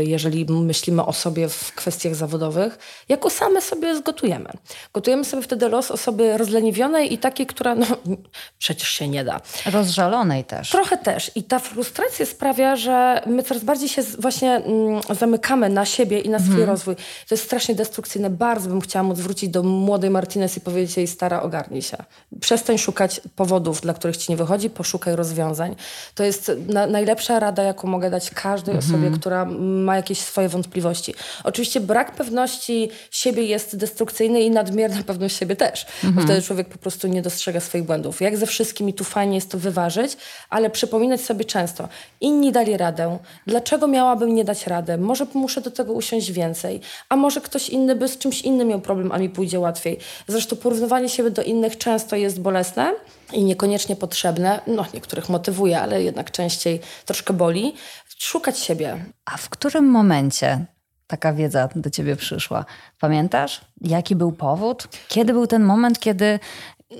jeżeli 0.00 0.44
myślimy 0.44 1.06
o 1.06 1.12
sobie 1.12 1.48
w 1.48 1.72
kwestiach 1.72 2.14
zawodowych, 2.14 2.78
jako 3.08 3.30
same 3.30 3.60
sobie 3.60 3.96
zgotujemy. 3.96 4.50
Gotujemy 4.92 5.24
sobie 5.24 5.42
wtedy 5.42 5.68
los 5.68 5.90
osoby 5.90 6.38
rozleniwionej 6.38 7.12
i 7.12 7.18
takiej, 7.18 7.46
która 7.46 7.74
no, 7.74 7.86
przecież 8.58 8.88
się 8.88 9.08
nie 9.08 9.24
da. 9.24 9.40
Rozżalonej 9.72 10.44
też. 10.44 10.70
Trochę 10.70 10.98
też. 10.98 11.30
I 11.34 11.42
ta 11.42 11.58
frustracja 11.58 12.26
sprawia, 12.26 12.76
że 12.76 13.22
my 13.26 13.42
coraz 13.42 13.64
bardziej 13.64 13.88
się 13.88 14.02
właśnie 14.02 14.56
mm, 14.56 15.00
zamykamy 15.10 15.68
na 15.68 15.84
siebie 15.84 16.20
i 16.20 16.28
na 16.28 16.38
swój 16.38 16.50
mhm. 16.50 16.68
rozwój. 16.68 16.96
To 16.96 17.34
jest 17.34 17.44
strasznie 17.44 17.74
destrukcyjne. 17.74 18.30
Bardzo 18.30 18.68
bym 18.68 18.80
chciała 18.80 19.02
móc 19.02 19.18
wrócić 19.18 19.50
do 19.50 19.62
młodej 19.62 20.10
Martinez 20.10 20.56
i 20.56 20.60
powiedzieć 20.60 20.96
jej, 20.96 21.06
stara, 21.06 21.42
ogarnij 21.42 21.82
się. 21.82 21.96
Przestań 22.40 22.78
szukać 22.78 23.20
powodów, 23.36 23.80
dla 23.80 23.94
których 23.94 24.16
ci 24.16 24.32
nie 24.32 24.36
wychodzi, 24.36 24.70
poszukaj 24.70 25.16
rozwiązań. 25.16 25.76
To 26.14 26.24
jest 26.24 26.52
na, 26.68 26.86
najlepsza 26.86 27.40
rada, 27.40 27.62
jaką 27.62 27.88
mogę 27.88 28.10
dać 28.10 28.30
każdej 28.30 28.74
mhm. 28.74 28.94
osobie, 28.94 29.18
która 29.18 29.44
ma 29.58 29.96
jakieś 29.96 30.18
swoje 30.18 30.48
wątpliwości. 30.48 31.14
Oczywiście 31.44 31.80
brak 31.80 32.12
pewności 32.12 32.90
siebie 33.10 33.42
jest 33.42 33.76
destrukcyjny 33.76 34.40
i 34.40 34.50
nadmierna 34.50 35.02
pewność 35.12 35.36
siebie 35.36 35.56
też, 35.56 35.86
mhm. 36.04 36.14
bo 36.14 36.22
wtedy 36.22 36.42
człowiek 36.42 36.68
po 36.68 36.78
prostu 36.78 37.08
nie 37.08 37.22
dostrzega 37.22 37.60
swoich 37.60 37.84
błędów. 37.84 38.20
Jak 38.20 38.36
ze 38.36 38.46
wszystkim 38.46 38.88
i 38.88 38.92
tu 38.92 39.04
fajnie 39.04 39.34
jest 39.34 39.50
to 39.50 39.58
wyważyć, 39.58 40.16
ale 40.50 40.70
przypominać 40.70 41.20
sobie 41.20 41.44
często. 41.44 41.88
Inni 42.20 42.52
dali 42.52 42.76
radę. 42.76 43.18
Dlaczego 43.46 43.86
miałabym 43.86 44.34
nie 44.34 44.44
dać 44.44 44.66
radę? 44.66 44.98
Może 44.98 45.26
muszę 45.34 45.60
do 45.60 45.70
tego 45.70 45.92
usiąść 45.92 46.32
więcej. 46.32 46.80
A 47.08 47.16
może 47.16 47.40
ktoś 47.40 47.68
inny 47.68 47.96
by 47.96 48.08
z 48.08 48.18
czymś 48.18 48.42
innym 48.42 48.68
miał 48.68 48.80
problem, 48.80 49.12
a 49.12 49.18
mi 49.18 49.28
pójdzie 49.28 49.60
łatwiej. 49.60 49.98
Zresztą 50.28 50.56
porównywanie 50.56 51.08
siebie 51.08 51.30
do 51.30 51.42
innych 51.42 51.78
często 51.78 52.16
jest 52.16 52.40
bolesne 52.40 52.94
i 53.32 53.44
niekoniecznie 53.44 53.96
potrzebne. 53.96 54.60
No, 54.66 54.86
niektórych 54.94 55.28
motywuje, 55.28 55.80
ale 55.80 56.02
jednak 56.02 56.30
częściej 56.30 56.80
troszkę 57.04 57.32
boli 57.32 57.74
szukać 58.18 58.58
siebie. 58.58 59.04
A 59.24 59.36
w 59.36 59.48
którym 59.48 59.84
momencie 59.84 60.66
taka 61.06 61.32
wiedza 61.32 61.68
do 61.76 61.90
ciebie 61.90 62.16
przyszła? 62.16 62.64
Pamiętasz, 63.00 63.60
jaki 63.80 64.16
był 64.16 64.32
powód? 64.32 64.88
Kiedy 65.08 65.32
był 65.32 65.46
ten 65.46 65.64
moment, 65.64 66.00
kiedy 66.00 66.38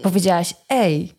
powiedziałaś: 0.03 0.55
Ej, 0.69 1.13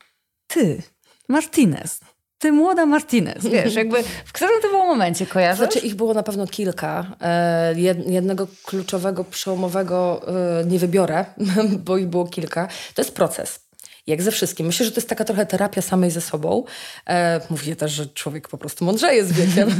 ty, 0.48 0.84
Martinez, 1.30 2.00
ty 2.38 2.52
młoda 2.52 2.86
Martinez, 2.86 3.46
wiesz, 3.54 3.76
jakby 3.76 4.04
w 4.04 4.34
którym 4.34 4.62
to 4.62 4.68
było 4.68 4.86
momencie 4.86 5.26
kojarzysz? 5.26 5.58
Znaczy 5.58 5.80
ich 5.80 5.96
było 5.96 6.14
na 6.14 6.24
pewno 6.24 6.48
kilka. 6.48 7.06
E, 7.22 7.74
jednego 8.08 8.48
kluczowego, 8.66 9.24
przełomowego 9.24 10.22
e, 10.62 10.66
nie 10.66 10.80
wybiorę, 10.80 11.26
bo 11.86 11.98
ich 11.98 12.08
było 12.08 12.28
kilka. 12.28 12.68
To 12.96 13.02
jest 13.02 13.16
proces 13.16 13.67
jak 14.08 14.22
ze 14.22 14.32
wszystkim. 14.32 14.68
Myślę, 14.68 14.86
że 14.86 14.92
to 14.92 14.98
jest 14.98 15.10
taka 15.10 15.26
trochę 15.26 15.46
terapia 15.46 15.82
samej 15.82 16.12
ze 16.12 16.22
sobą. 16.22 16.64
E, 17.10 17.42
mówię 17.50 17.76
też, 17.76 17.92
że 17.92 18.06
człowiek 18.06 18.48
po 18.48 18.58
prostu 18.58 18.86
mądrzeje 18.86 19.26
z 19.26 19.32
wiekiem. 19.32 19.70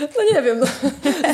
No 0.16 0.34
nie 0.34 0.42
wiem, 0.42 0.60
no. 0.60 0.66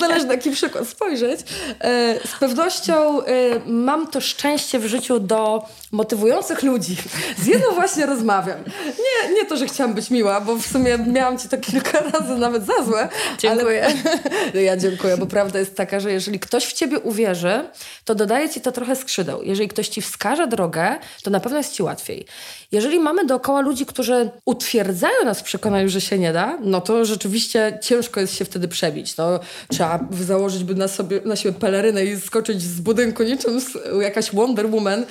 zależy 0.00 0.26
na 0.26 0.35
jaki 0.35 0.50
przykład 0.50 0.88
spojrzeć. 0.88 1.40
E, 1.80 2.14
z 2.26 2.38
pewnością 2.40 3.23
e, 3.23 3.25
mam 3.66 4.06
to 4.11 4.20
szczęście 4.20 4.78
w 4.78 4.87
życiu 4.87 5.20
do 5.20 5.64
motywujących 5.92 6.62
ludzi. 6.62 6.96
Z 7.38 7.46
jedną 7.46 7.73
właśnie 7.75 8.06
rozmawiam. 8.06 8.58
Nie, 8.87 9.35
nie 9.35 9.44
to, 9.44 9.56
że 9.56 9.66
chciałam 9.66 9.94
być 9.94 10.11
miła, 10.11 10.40
bo 10.40 10.56
w 10.56 10.66
sumie 10.66 10.99
miałam 10.99 11.38
ci 11.38 11.49
to 11.49 11.58
kilka 11.58 12.00
razy 12.00 12.37
nawet 12.37 12.66
za 12.66 12.85
złe. 12.85 13.08
Dziękuję. 13.38 13.85
Ale... 13.85 14.62
Ja 14.66 14.76
dziękuję, 14.76 15.16
bo 15.16 15.26
prawda 15.26 15.58
jest 15.58 15.76
taka, 15.76 16.00
że 16.00 16.12
jeżeli 16.12 16.40
ktoś 16.40 16.66
w 16.66 16.73
ciebie 16.73 16.99
uwierzy, 16.99 17.68
to 18.04 18.14
dodaje 18.14 18.49
ci 18.49 18.61
to 18.61 18.73
trochę 18.73 18.96
skrzydeł. 18.96 19.42
Jeżeli 19.42 19.68
ktoś 19.68 19.88
ci 19.88 20.02
wskaże 20.02 20.46
drogę, 20.46 20.99
to 21.23 21.30
na 21.30 21.40
pewno 21.40 21.55
jest 21.58 21.72
ci 21.72 21.82
łatwiej. 21.82 22.26
Jeżeli 22.72 22.98
mamy 22.98 23.26
dookoła 23.26 23.60
ludzi, 23.60 23.86
którzy 23.86 24.30
utwierdzają 24.44 25.25
nas 25.25 25.40
w 25.40 25.42
przekonaniu, 25.42 25.88
że 25.88 26.00
się 26.00 26.18
nie 26.18 26.32
da, 26.32 26.58
no 26.60 26.80
to 26.80 27.04
rzeczywiście 27.04 27.78
ciężko 27.82 28.20
jest 28.20 28.34
się 28.34 28.44
wtedy 28.44 28.68
przebić. 28.68 29.16
No, 29.16 29.40
trzeba 29.68 30.00
założyć 30.10 30.64
by 30.64 30.75
na, 30.75 30.88
sobie, 30.88 31.20
na 31.25 31.36
siebie 31.36 31.58
pelerynę 31.58 32.04
i 32.04 32.20
skoczyć 32.20 32.62
z 32.62 32.80
budynku 32.80 33.22
niczym 33.22 33.60
jakaś 34.00 34.34
Wonder 34.34 34.70
Woman. 34.70 35.06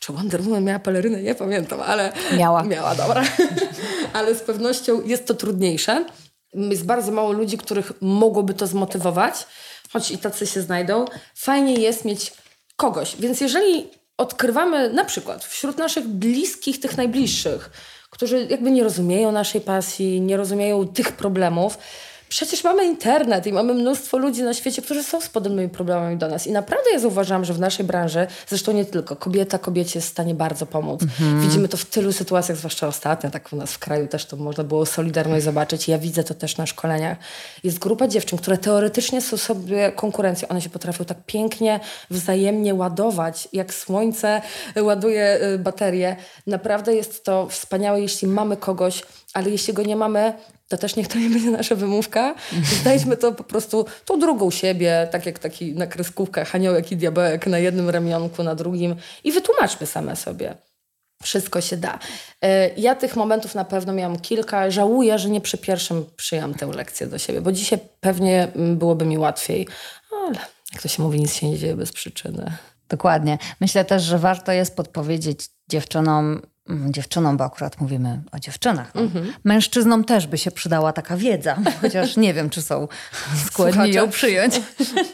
Czy 0.00 0.12
Wonder 0.12 0.42
Woman 0.42 0.64
miała 0.64 0.78
pelerynę? 0.78 1.22
Nie 1.22 1.34
pamiętam, 1.34 1.80
ale... 1.80 2.12
Miała. 2.36 2.62
Miała, 2.62 2.94
dobra. 2.94 3.24
ale 4.12 4.34
z 4.34 4.40
pewnością 4.40 5.02
jest 5.02 5.26
to 5.26 5.34
trudniejsze. 5.34 6.04
Jest 6.54 6.84
bardzo 6.84 7.12
mało 7.12 7.32
ludzi, 7.32 7.58
których 7.58 7.92
mogłoby 8.00 8.54
to 8.54 8.66
zmotywować, 8.66 9.34
choć 9.92 10.10
i 10.10 10.18
tacy 10.18 10.46
się 10.46 10.62
znajdą. 10.62 11.04
Fajnie 11.34 11.74
jest 11.74 12.04
mieć 12.04 12.32
kogoś. 12.76 13.16
Więc 13.16 13.40
jeżeli 13.40 13.88
odkrywamy 14.22 14.92
na 14.92 15.04
przykład 15.04 15.44
wśród 15.44 15.78
naszych 15.78 16.08
bliskich, 16.08 16.80
tych 16.80 16.96
najbliższych, 16.96 17.70
którzy 18.10 18.46
jakby 18.50 18.70
nie 18.70 18.84
rozumieją 18.84 19.32
naszej 19.32 19.60
pasji, 19.60 20.20
nie 20.20 20.36
rozumieją 20.36 20.88
tych 20.88 21.12
problemów, 21.12 21.78
przecież 22.32 22.64
mamy 22.64 22.84
internet 22.84 23.46
i 23.46 23.52
mamy 23.52 23.74
mnóstwo 23.74 24.18
ludzi 24.18 24.42
na 24.42 24.54
świecie, 24.54 24.82
którzy 24.82 25.02
są 25.02 25.20
z 25.20 25.28
podobnymi 25.28 25.68
problemami 25.68 26.16
do 26.16 26.28
nas. 26.28 26.46
I 26.46 26.52
naprawdę 26.52 26.90
ja 26.92 26.98
zauważam, 26.98 27.44
że 27.44 27.54
w 27.54 27.60
naszej 27.60 27.86
branży, 27.86 28.26
zresztą 28.48 28.72
nie 28.72 28.84
tylko, 28.84 29.16
kobieta 29.16 29.58
kobiecie 29.58 29.98
jest 29.98 30.08
w 30.08 30.10
stanie 30.10 30.34
bardzo 30.34 30.66
pomóc. 30.66 31.02
Mhm. 31.02 31.40
Widzimy 31.40 31.68
to 31.68 31.76
w 31.76 31.84
tylu 31.84 32.12
sytuacjach, 32.12 32.58
zwłaszcza 32.58 32.88
ostatnio, 32.88 33.30
tak 33.30 33.52
u 33.52 33.56
nas 33.56 33.72
w 33.72 33.78
kraju 33.78 34.08
też 34.08 34.24
to 34.24 34.36
można 34.36 34.64
było 34.64 34.86
Solidarność 34.86 35.44
zobaczyć. 35.44 35.88
Ja 35.88 35.98
widzę 35.98 36.24
to 36.24 36.34
też 36.34 36.56
na 36.56 36.66
szkoleniach. 36.66 37.18
Jest 37.64 37.78
grupa 37.78 38.08
dziewczyn, 38.08 38.38
które 38.38 38.58
teoretycznie 38.58 39.20
są 39.20 39.36
sobie 39.36 39.92
konkurencją. 39.92 40.48
One 40.48 40.60
się 40.60 40.70
potrafią 40.70 41.04
tak 41.04 41.18
pięknie, 41.26 41.80
wzajemnie 42.10 42.74
ładować, 42.74 43.48
jak 43.52 43.74
słońce 43.74 44.42
ładuje 44.80 45.38
y, 45.42 45.58
baterie. 45.58 46.16
Naprawdę 46.46 46.94
jest 46.94 47.24
to 47.24 47.48
wspaniałe, 47.48 48.00
jeśli 48.00 48.28
mamy 48.28 48.56
kogoś, 48.56 49.02
ale 49.34 49.50
jeśli 49.50 49.74
go 49.74 49.82
nie 49.82 49.96
mamy, 49.96 50.32
to 50.72 50.78
też 50.78 50.96
niech 50.96 51.08
to 51.08 51.18
nie 51.18 51.30
będzie 51.30 51.50
nasza 51.50 51.74
wymówka. 51.74 52.34
Znajdźmy 52.82 53.16
to 53.16 53.32
po 53.32 53.44
prostu 53.44 53.86
tą 54.04 54.18
drugą 54.18 54.50
siebie, 54.50 55.08
tak 55.10 55.26
jak 55.26 55.38
taki 55.38 55.74
na 55.74 55.86
kreskówkach 55.86 56.54
aniołek 56.54 56.92
i 56.92 56.96
diabełek 56.96 57.46
na 57.46 57.58
jednym 57.58 57.90
ramionku, 57.90 58.42
na 58.42 58.54
drugim 58.54 58.96
i 59.24 59.32
wytłumaczmy 59.32 59.86
same 59.86 60.16
sobie. 60.16 60.54
Wszystko 61.22 61.60
się 61.60 61.76
da. 61.76 61.98
E, 62.42 62.70
ja 62.76 62.94
tych 62.94 63.16
momentów 63.16 63.54
na 63.54 63.64
pewno 63.64 63.92
miałam 63.92 64.18
kilka. 64.18 64.70
Żałuję, 64.70 65.18
że 65.18 65.30
nie 65.30 65.40
przy 65.40 65.58
pierwszym 65.58 66.04
przyjęłam 66.16 66.54
tę 66.54 66.66
lekcję 66.66 67.06
do 67.06 67.18
siebie, 67.18 67.40
bo 67.40 67.52
dzisiaj 67.52 67.78
pewnie 68.00 68.48
mm, 68.56 68.76
byłoby 68.78 69.04
mi 69.04 69.18
łatwiej. 69.18 69.68
Ale 70.26 70.38
jak 70.72 70.82
to 70.82 70.88
się 70.88 71.02
mówi, 71.02 71.20
nic 71.20 71.34
się 71.34 71.50
nie 71.50 71.58
dzieje 71.58 71.76
bez 71.76 71.92
przyczyny. 71.92 72.52
Dokładnie. 72.88 73.38
Myślę 73.60 73.84
też, 73.84 74.02
że 74.02 74.18
warto 74.18 74.52
jest 74.52 74.76
podpowiedzieć 74.76 75.46
dziewczynom, 75.70 76.42
dziewczynom, 76.90 77.36
bo 77.36 77.44
akurat 77.44 77.80
mówimy 77.80 78.20
o 78.32 78.38
dziewczynach. 78.38 78.94
No. 78.94 79.00
Mhm. 79.00 79.32
Mężczyznom 79.44 80.04
też 80.04 80.26
by 80.26 80.38
się 80.38 80.50
przydała 80.50 80.92
taka 80.92 81.16
wiedza, 81.16 81.56
chociaż 81.82 82.16
nie 82.16 82.34
wiem, 82.34 82.50
czy 82.50 82.62
są 82.62 82.88
skłonni 83.46 83.72
Słuchacze. 83.72 83.92
ją 83.92 84.10
przyjąć. 84.10 84.60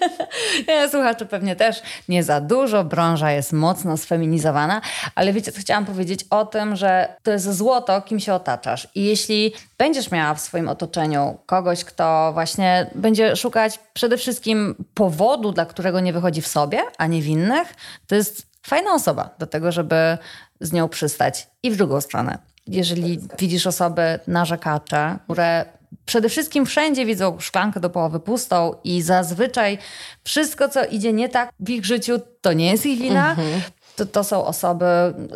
nie, 0.68 0.88
słuchacze 0.88 1.26
pewnie 1.26 1.56
też 1.56 1.82
nie 2.08 2.22
za 2.24 2.40
dużo. 2.40 2.84
Branża 2.84 3.32
jest 3.32 3.52
mocno 3.52 3.96
sfeminizowana, 3.96 4.80
ale 5.14 5.32
wiecie, 5.32 5.52
co 5.52 5.60
chciałam 5.60 5.86
powiedzieć 5.86 6.24
o 6.30 6.46
tym, 6.46 6.76
że 6.76 7.16
to 7.22 7.30
jest 7.30 7.52
złoto, 7.52 8.02
kim 8.02 8.20
się 8.20 8.34
otaczasz. 8.34 8.88
I 8.94 9.04
jeśli 9.04 9.52
będziesz 9.78 10.10
miała 10.10 10.34
w 10.34 10.40
swoim 10.40 10.68
otoczeniu 10.68 11.38
kogoś, 11.46 11.84
kto 11.84 12.30
właśnie 12.32 12.90
będzie 12.94 13.36
szukać 13.36 13.80
przede 13.92 14.16
wszystkim 14.16 14.84
powodu, 14.94 15.52
dla 15.52 15.66
którego 15.66 16.00
nie 16.00 16.12
wychodzi 16.12 16.42
w 16.42 16.48
sobie, 16.48 16.80
a 16.98 17.06
nie 17.06 17.22
w 17.22 17.26
innych, 17.26 17.74
to 18.06 18.14
jest 18.14 18.48
fajna 18.66 18.94
osoba 18.94 19.30
do 19.38 19.46
tego, 19.46 19.72
żeby 19.72 20.18
z 20.60 20.72
nią 20.72 20.88
przystać. 20.88 21.48
I 21.62 21.70
w 21.70 21.76
drugą 21.76 22.00
stronę. 22.00 22.38
Jeżeli 22.66 23.20
widzisz 23.38 23.66
osoby 23.66 24.18
narzekacze, 24.26 25.18
które 25.24 25.64
przede 26.06 26.28
wszystkim 26.28 26.66
wszędzie 26.66 27.06
widzą 27.06 27.40
szklankę 27.40 27.80
do 27.80 27.90
połowy 27.90 28.20
pustą 28.20 28.74
i 28.84 29.02
zazwyczaj 29.02 29.78
wszystko, 30.24 30.68
co 30.68 30.84
idzie 30.84 31.12
nie 31.12 31.28
tak 31.28 31.50
w 31.60 31.70
ich 31.70 31.86
życiu, 31.86 32.20
to 32.40 32.52
nie 32.52 32.70
jest 32.70 32.86
ich 32.86 32.98
wina. 32.98 33.30
Mhm. 33.30 33.60
To, 33.96 34.06
to 34.06 34.24
są 34.24 34.44
osoby, 34.44 34.84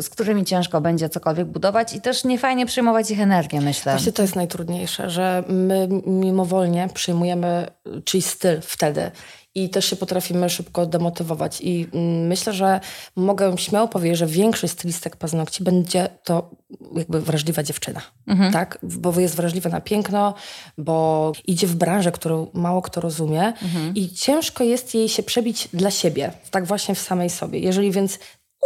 z 0.00 0.09
którymi 0.09 0.45
ciężko 0.45 0.81
będzie 0.81 1.09
cokolwiek 1.09 1.47
budować 1.47 1.95
i 1.95 2.00
też 2.00 2.25
nie 2.25 2.38
fajnie 2.38 2.67
przyjmować 2.67 3.11
ich 3.11 3.21
energię, 3.21 3.61
myślę. 3.61 3.93
Właśnie 3.93 4.12
to 4.12 4.23
jest 4.23 4.37
najtrudniejsze, 4.37 5.11
że 5.11 5.45
my 5.49 5.88
mimowolnie 6.07 6.88
przyjmujemy 6.95 7.67
czyjś 8.05 8.25
styl 8.25 8.61
wtedy 8.61 9.11
i 9.55 9.71
też 9.71 9.85
się 9.85 9.97
potrafimy 9.97 10.51
szybko 10.51 10.87
demotywować. 10.87 11.61
I 11.61 11.89
mm, 11.93 12.27
myślę, 12.27 12.53
że 12.53 12.81
mogę 13.17 13.59
śmiało 13.59 13.89
powiedzieć, 13.89 14.19
że 14.19 14.27
większość 14.27 14.73
stylistek 14.73 15.17
paznokci 15.17 15.65
będzie 15.65 16.09
to 16.25 16.51
jakby 16.97 17.21
wrażliwa 17.21 17.63
dziewczyna, 17.63 18.03
mhm. 18.27 18.53
tak? 18.53 18.79
Bo 18.83 19.21
jest 19.21 19.37
wrażliwa 19.37 19.71
na 19.71 19.81
piękno, 19.81 20.35
bo 20.79 21.33
idzie 21.47 21.67
w 21.67 21.75
branżę, 21.75 22.13
którą 22.13 22.47
mało 22.53 22.83
kto 22.83 23.01
rozumie 23.01 23.47
mhm. 23.47 23.95
i 23.95 24.11
ciężko 24.11 24.65
jest 24.65 24.95
jej 24.95 25.09
się 25.09 25.23
przebić 25.23 25.69
dla 25.73 25.91
siebie, 25.91 26.33
tak 26.51 26.67
właśnie 26.67 26.95
w 26.95 27.01
samej 27.01 27.31
sobie. 27.31 27.59
Jeżeli 27.59 27.91
więc 27.91 28.19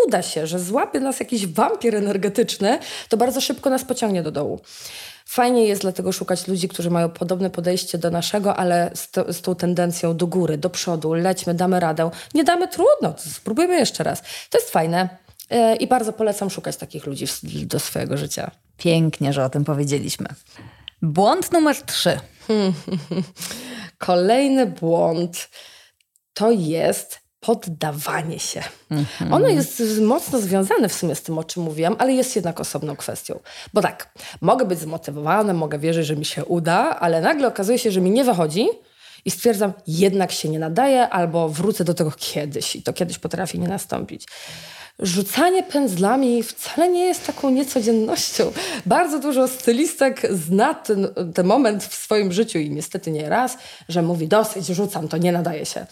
uda 0.06 0.22
się, 0.22 0.46
że 0.46 0.58
złapie 0.58 1.00
nas 1.00 1.20
jakiś 1.20 1.46
wampir 1.46 1.96
energetyczny, 1.96 2.78
to 3.08 3.16
bardzo 3.16 3.40
szybko 3.40 3.70
nas 3.70 3.84
pociągnie 3.84 4.22
do 4.22 4.30
dołu. 4.30 4.60
Fajnie 5.28 5.64
jest 5.64 5.82
dlatego 5.82 6.12
szukać 6.12 6.48
ludzi, 6.48 6.68
którzy 6.68 6.90
mają 6.90 7.08
podobne 7.08 7.50
podejście 7.50 7.98
do 7.98 8.10
naszego, 8.10 8.56
ale 8.56 8.90
z, 8.94 9.10
to, 9.10 9.32
z 9.32 9.40
tą 9.40 9.54
tendencją 9.54 10.16
do 10.16 10.26
góry, 10.26 10.58
do 10.58 10.70
przodu, 10.70 11.14
lećmy, 11.14 11.54
damy 11.54 11.80
radę. 11.80 12.10
Nie 12.34 12.44
damy, 12.44 12.68
trudno, 12.68 13.14
spróbujmy 13.18 13.76
jeszcze 13.76 14.04
raz. 14.04 14.22
To 14.50 14.58
jest 14.58 14.70
fajne 14.70 15.08
e, 15.50 15.76
i 15.76 15.86
bardzo 15.86 16.12
polecam 16.12 16.50
szukać 16.50 16.76
takich 16.76 17.06
ludzi 17.06 17.26
do 17.42 17.80
swojego 17.80 18.16
życia. 18.16 18.50
Pięknie, 18.76 19.32
że 19.32 19.44
o 19.44 19.48
tym 19.48 19.64
powiedzieliśmy. 19.64 20.26
Błąd 21.02 21.52
numer 21.52 21.76
trzy. 21.82 22.20
Kolejny 23.98 24.66
błąd 24.66 25.48
to 26.34 26.50
jest 26.50 27.25
poddawanie 27.46 28.38
się. 28.38 28.62
Ono 29.30 29.48
jest 29.48 29.82
mocno 30.00 30.40
związane 30.40 30.88
w 30.88 30.92
sumie 30.94 31.14
z 31.14 31.22
tym, 31.22 31.38
o 31.38 31.44
czym 31.44 31.62
mówiłam, 31.62 31.96
ale 31.98 32.12
jest 32.12 32.36
jednak 32.36 32.60
osobną 32.60 32.96
kwestią. 32.96 33.40
Bo 33.74 33.82
tak, 33.82 34.10
mogę 34.40 34.64
być 34.64 34.78
zmotywowana, 34.78 35.52
mogę 35.52 35.78
wierzyć, 35.78 36.06
że 36.06 36.16
mi 36.16 36.24
się 36.24 36.44
uda, 36.44 36.96
ale 37.00 37.20
nagle 37.20 37.48
okazuje 37.48 37.78
się, 37.78 37.90
że 37.90 38.00
mi 38.00 38.10
nie 38.10 38.24
wychodzi 38.24 38.68
i 39.24 39.30
stwierdzam, 39.30 39.72
jednak 39.86 40.32
się 40.32 40.48
nie 40.48 40.58
nadaje, 40.58 41.08
albo 41.08 41.48
wrócę 41.48 41.84
do 41.84 41.94
tego 41.94 42.12
kiedyś 42.16 42.76
i 42.76 42.82
to 42.82 42.92
kiedyś 42.92 43.18
potrafi 43.18 43.58
nie 43.58 43.68
nastąpić. 43.68 44.26
Rzucanie 44.98 45.62
pędzlami 45.62 46.42
wcale 46.42 46.88
nie 46.88 47.04
jest 47.04 47.26
taką 47.26 47.50
niecodziennością. 47.50 48.52
Bardzo 48.86 49.18
dużo 49.18 49.48
stylistek 49.48 50.22
zna 50.30 50.74
ten, 50.74 51.08
ten 51.34 51.46
moment 51.46 51.84
w 51.84 51.94
swoim 51.94 52.32
życiu 52.32 52.58
i 52.58 52.70
niestety 52.70 53.10
nie 53.10 53.28
raz, 53.28 53.58
że 53.88 54.02
mówi 54.02 54.28
dosyć, 54.28 54.66
rzucam, 54.66 55.08
to 55.08 55.16
nie 55.16 55.32
nadaje 55.32 55.66
się. 55.66 55.86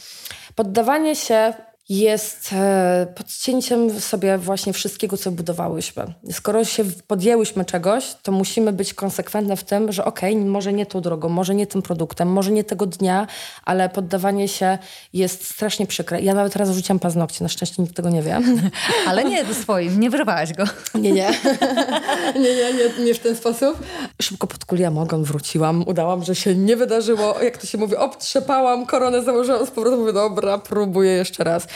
Poddawanie 0.55 1.17
się 1.17 1.55
jest 1.89 2.51
e, 2.53 3.07
podcięciem 3.15 4.01
sobie 4.01 4.39
właśnie 4.39 4.73
wszystkiego, 4.73 5.17
co 5.17 5.31
budowałyśmy. 5.31 6.05
Skoro 6.33 6.65
się 6.65 6.85
podjęłyśmy 7.07 7.65
czegoś, 7.65 8.15
to 8.23 8.33
musimy 8.33 8.73
być 8.73 8.95
konsekwentne 8.95 9.57
w 9.57 9.65
tym, 9.65 9.93
że 9.93 10.05
okej, 10.05 10.35
okay, 10.35 10.47
może 10.47 10.73
nie 10.73 10.87
tą 10.87 11.01
drogą, 11.01 11.29
może 11.29 11.55
nie 11.55 11.67
tym 11.67 11.83
produktem, 11.83 12.29
może 12.29 12.51
nie 12.51 12.65
tego 12.65 12.87
dnia, 12.87 13.27
ale 13.65 13.89
poddawanie 13.89 14.49
się 14.49 14.79
jest 15.13 15.51
strasznie 15.51 15.87
przykre. 15.87 16.21
Ja 16.21 16.35
nawet 16.35 16.57
raz 16.57 16.71
rzuciłam 16.71 16.99
paznokcie, 16.99 17.45
na 17.45 17.49
szczęście 17.49 17.83
nikt 17.83 17.97
tego 17.97 18.11
nie 18.11 18.23
wie. 18.23 18.41
Ale 19.09 19.25
nie 19.25 19.55
swoim, 19.55 20.01
nie 20.01 20.11
wyrwałaś 20.11 20.53
go. 20.53 20.65
Nie, 20.95 21.13
nie. 21.13 21.31
nie, 22.35 22.55
nie, 22.57 22.73
nie, 22.75 23.05
nie 23.05 23.15
w 23.15 23.19
ten 23.19 23.37
sposób. 23.37 23.79
Szybko 24.23 24.47
podkuliłam 24.47 24.99
ogon, 24.99 25.25
wróciłam, 25.25 25.85
udałam, 25.89 26.25
że 26.25 26.35
się 26.35 26.55
nie 26.55 26.77
wydarzyło. 26.77 27.43
Jak 27.43 27.59
to 27.59 27.67
się 27.67 27.79
mówi, 27.79 27.97
obtrzepałam, 27.97 28.87
koronę 28.87 29.23
założyłam 29.23 29.67
z 29.67 29.71
powrotem, 29.71 30.01
mówię, 30.01 30.13
dobra, 30.13 30.59
próbuję 30.59 31.11
jeszcze 31.11 31.45
raz. 31.45 31.67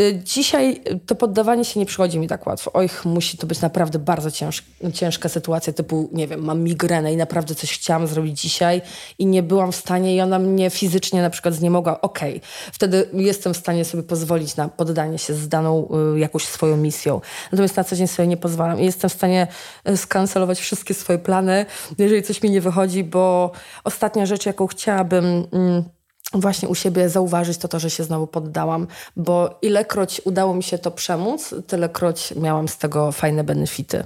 Y, 0.00 0.20
dzisiaj 0.24 0.82
to 1.06 1.14
poddawanie 1.14 1.64
się 1.64 1.80
nie 1.80 1.86
przychodzi 1.86 2.18
mi 2.18 2.28
tak 2.28 2.46
łatwo. 2.46 2.70
Oj, 2.74 2.88
musi 3.04 3.38
to 3.38 3.46
być 3.46 3.60
naprawdę 3.60 3.98
bardzo 3.98 4.30
cięż, 4.30 4.62
ciężka 4.94 5.28
sytuacja, 5.28 5.72
typu, 5.72 6.08
nie 6.12 6.28
wiem, 6.28 6.44
mam 6.44 6.62
migrenę 6.62 7.12
i 7.12 7.16
naprawdę 7.16 7.54
coś 7.54 7.72
chciałam 7.72 8.06
zrobić 8.06 8.40
dzisiaj 8.40 8.82
i 9.18 9.26
nie 9.26 9.42
byłam 9.42 9.72
w 9.72 9.76
stanie 9.76 10.16
i 10.16 10.20
ona 10.20 10.38
mnie 10.38 10.70
fizycznie 10.70 11.22
na 11.22 11.30
przykład 11.30 11.54
zniemogła. 11.54 12.00
Okej, 12.00 12.36
okay. 12.36 12.48
wtedy 12.72 13.08
jestem 13.12 13.54
w 13.54 13.56
stanie 13.56 13.84
sobie 13.84 14.02
pozwolić 14.02 14.56
na 14.56 14.68
poddanie 14.68 15.18
się 15.18 15.34
z 15.34 15.48
daną 15.48 15.88
y, 16.14 16.18
jakąś 16.18 16.44
swoją 16.44 16.76
misją. 16.76 17.20
Natomiast 17.52 17.76
na 17.76 17.84
co 17.84 17.96
dzień 17.96 18.06
sobie 18.06 18.26
nie 18.26 18.36
pozwalam 18.36 18.80
i 18.80 18.84
jestem 18.84 19.10
w 19.10 19.12
stanie 19.12 19.46
y, 19.88 19.96
skancelować 19.96 20.60
wszystkie 20.60 20.94
swoje 20.94 21.18
plany, 21.18 21.66
jeżeli 21.98 22.22
coś 22.22 22.42
mi 22.42 22.50
nie 22.50 22.60
wychodzi, 22.60 23.04
bo 23.04 23.52
ostatnia 23.84 24.26
rzecz, 24.26 24.46
jaką 24.46 24.66
chciałabym... 24.66 25.46
Mm, 25.52 25.95
właśnie 26.40 26.68
u 26.68 26.74
siebie 26.74 27.08
zauważyć 27.08 27.58
to 27.58 27.68
to, 27.68 27.78
że 27.78 27.90
się 27.90 28.04
znowu 28.04 28.26
poddałam, 28.26 28.86
bo 29.16 29.58
ilekroć 29.62 30.20
udało 30.24 30.54
mi 30.54 30.62
się 30.62 30.78
to 30.78 30.90
przemóc, 30.90 31.54
tylekroć 31.66 32.34
miałam 32.36 32.68
z 32.68 32.78
tego 32.78 33.12
fajne 33.12 33.44
benefity. 33.44 34.04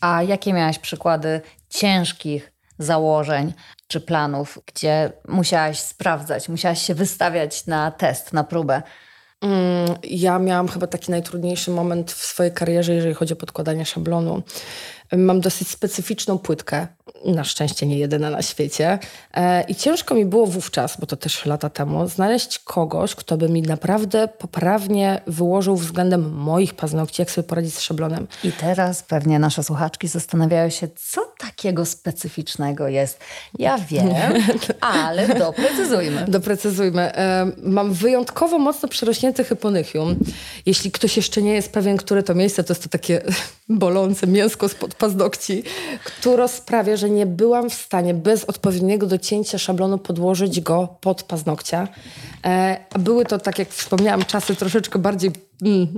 A 0.00 0.22
jakie 0.22 0.52
miałaś 0.52 0.78
przykłady 0.78 1.40
ciężkich 1.68 2.52
założeń 2.78 3.52
czy 3.88 4.00
planów, 4.00 4.58
gdzie 4.66 5.12
musiałaś 5.28 5.80
sprawdzać, 5.80 6.48
musiałaś 6.48 6.82
się 6.82 6.94
wystawiać 6.94 7.66
na 7.66 7.90
test, 7.90 8.32
na 8.32 8.44
próbę? 8.44 8.82
Mm, 9.42 9.94
ja 10.04 10.38
miałam 10.38 10.68
chyba 10.68 10.86
taki 10.86 11.10
najtrudniejszy 11.10 11.70
moment 11.70 12.12
w 12.12 12.24
swojej 12.24 12.52
karierze, 12.52 12.94
jeżeli 12.94 13.14
chodzi 13.14 13.32
o 13.32 13.36
podkładanie 13.36 13.84
szablonu. 13.84 14.42
Mam 15.12 15.40
dosyć 15.40 15.68
specyficzną 15.68 16.38
płytkę, 16.38 16.86
na 17.24 17.44
szczęście 17.44 17.86
nie 17.86 17.98
jedyna 17.98 18.30
na 18.30 18.42
świecie. 18.42 18.98
E, 19.34 19.62
I 19.62 19.74
ciężko 19.74 20.14
mi 20.14 20.24
było 20.24 20.46
wówczas, 20.46 21.00
bo 21.00 21.06
to 21.06 21.16
też 21.16 21.46
lata 21.46 21.70
temu, 21.70 22.08
znaleźć 22.08 22.58
kogoś, 22.58 23.14
kto 23.14 23.36
by 23.36 23.48
mi 23.48 23.62
naprawdę 23.62 24.28
poprawnie 24.28 25.20
wyłożył 25.26 25.76
względem 25.76 26.32
moich 26.32 26.74
paznokci, 26.74 27.22
jak 27.22 27.30
sobie 27.30 27.48
poradzić 27.48 27.74
z 27.74 27.80
szablonem. 27.80 28.26
I 28.44 28.52
teraz 28.52 29.02
pewnie 29.02 29.38
nasze 29.38 29.62
słuchaczki 29.62 30.08
zastanawiają 30.08 30.70
się, 30.70 30.88
co 30.96 31.25
takiego 31.38 31.86
specyficznego 31.86 32.88
jest. 32.88 33.20
Ja 33.58 33.78
wiem, 33.78 34.14
ale 34.80 35.28
doprecyzujmy. 35.38 36.24
Doprecyzujmy. 36.28 37.12
Mam 37.62 37.92
wyjątkowo 37.92 38.58
mocno 38.58 38.88
przerośnięty 38.88 39.44
hyponychium. 39.44 40.16
Jeśli 40.66 40.90
ktoś 40.90 41.16
jeszcze 41.16 41.42
nie 41.42 41.54
jest 41.54 41.72
pewien, 41.72 41.96
które 41.96 42.22
to 42.22 42.34
miejsce, 42.34 42.64
to 42.64 42.72
jest 42.72 42.82
to 42.82 42.88
takie 42.88 43.22
bolące 43.68 44.26
mięsko 44.26 44.68
spod 44.68 44.94
paznokci, 44.94 45.62
które 46.04 46.48
sprawia, 46.48 46.96
że 46.96 47.10
nie 47.10 47.26
byłam 47.26 47.70
w 47.70 47.74
stanie 47.74 48.14
bez 48.14 48.44
odpowiedniego 48.44 49.06
docięcia 49.06 49.58
szablonu 49.58 49.98
podłożyć 49.98 50.60
go 50.60 50.88
pod 51.00 51.22
paznokcia. 51.22 51.88
E, 52.44 52.76
były 52.98 53.24
to, 53.24 53.38
tak 53.38 53.58
jak 53.58 53.68
wspomniałam, 53.68 54.24
czasy 54.24 54.56
troszeczkę 54.56 54.98
bardziej 54.98 55.30
mm, 55.62 55.88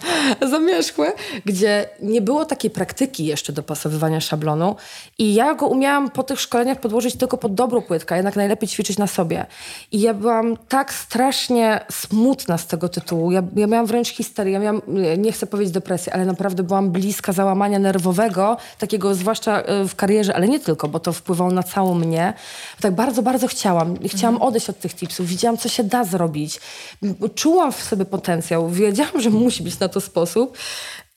zamierzchłe, 0.50 1.12
gdzie 1.44 1.88
nie 2.02 2.22
było 2.22 2.44
takiej 2.44 2.70
praktyki 2.70 3.26
jeszcze 3.26 3.52
dopasowywania 3.52 4.20
szablonu 4.20 4.76
i 5.18 5.34
ja 5.34 5.54
go 5.54 5.66
umiałam 5.66 6.10
po 6.10 6.22
tych 6.22 6.40
szkoleniach 6.40 6.80
podłożyć 6.80 7.16
tylko 7.16 7.38
pod 7.38 7.54
dobrą 7.54 7.82
płytkę, 7.82 8.16
jednak 8.16 8.36
najlepiej 8.36 8.68
ćwiczyć 8.68 8.98
na 8.98 9.06
sobie. 9.06 9.46
I 9.92 10.00
ja 10.00 10.14
byłam 10.14 10.56
tak 10.68 10.94
strasznie 10.94 11.80
smutna 11.90 12.58
z 12.58 12.66
tego 12.66 12.88
tytułu. 12.88 13.32
Ja, 13.32 13.42
ja 13.56 13.66
miałam 13.66 13.86
wręcz 13.86 14.08
histerię, 14.08 14.52
ja 14.52 14.58
miałam, 14.58 14.82
nie 15.18 15.32
chcę 15.32 15.46
powiedzieć 15.46 15.74
depresję, 15.74 16.14
ale 16.14 16.24
naprawdę 16.24 16.62
byłam 16.62 16.90
bliska 16.90 17.15
załamania 17.32 17.78
nerwowego, 17.78 18.56
takiego 18.78 19.14
zwłaszcza 19.14 19.62
e, 19.62 19.88
w 19.88 19.94
karierze, 19.94 20.36
ale 20.36 20.48
nie 20.48 20.60
tylko, 20.60 20.88
bo 20.88 21.00
to 21.00 21.12
wpływało 21.12 21.50
na 21.50 21.62
całą 21.62 21.94
mnie. 21.94 22.34
Tak 22.80 22.94
bardzo, 22.94 23.22
bardzo 23.22 23.46
chciałam. 23.46 23.96
Chciałam 24.08 24.34
mhm. 24.34 24.48
odejść 24.48 24.70
od 24.70 24.78
tych 24.78 24.94
tipsów. 24.94 25.26
Widziałam, 25.26 25.56
co 25.58 25.68
się 25.68 25.84
da 25.84 26.04
zrobić. 26.04 26.60
Czułam 27.34 27.72
w 27.72 27.82
sobie 27.82 28.04
potencjał. 28.04 28.70
Wiedziałam, 28.70 29.20
że 29.20 29.30
musi 29.30 29.62
być 29.62 29.78
na 29.78 29.88
to 29.88 30.00
sposób. 30.00 30.58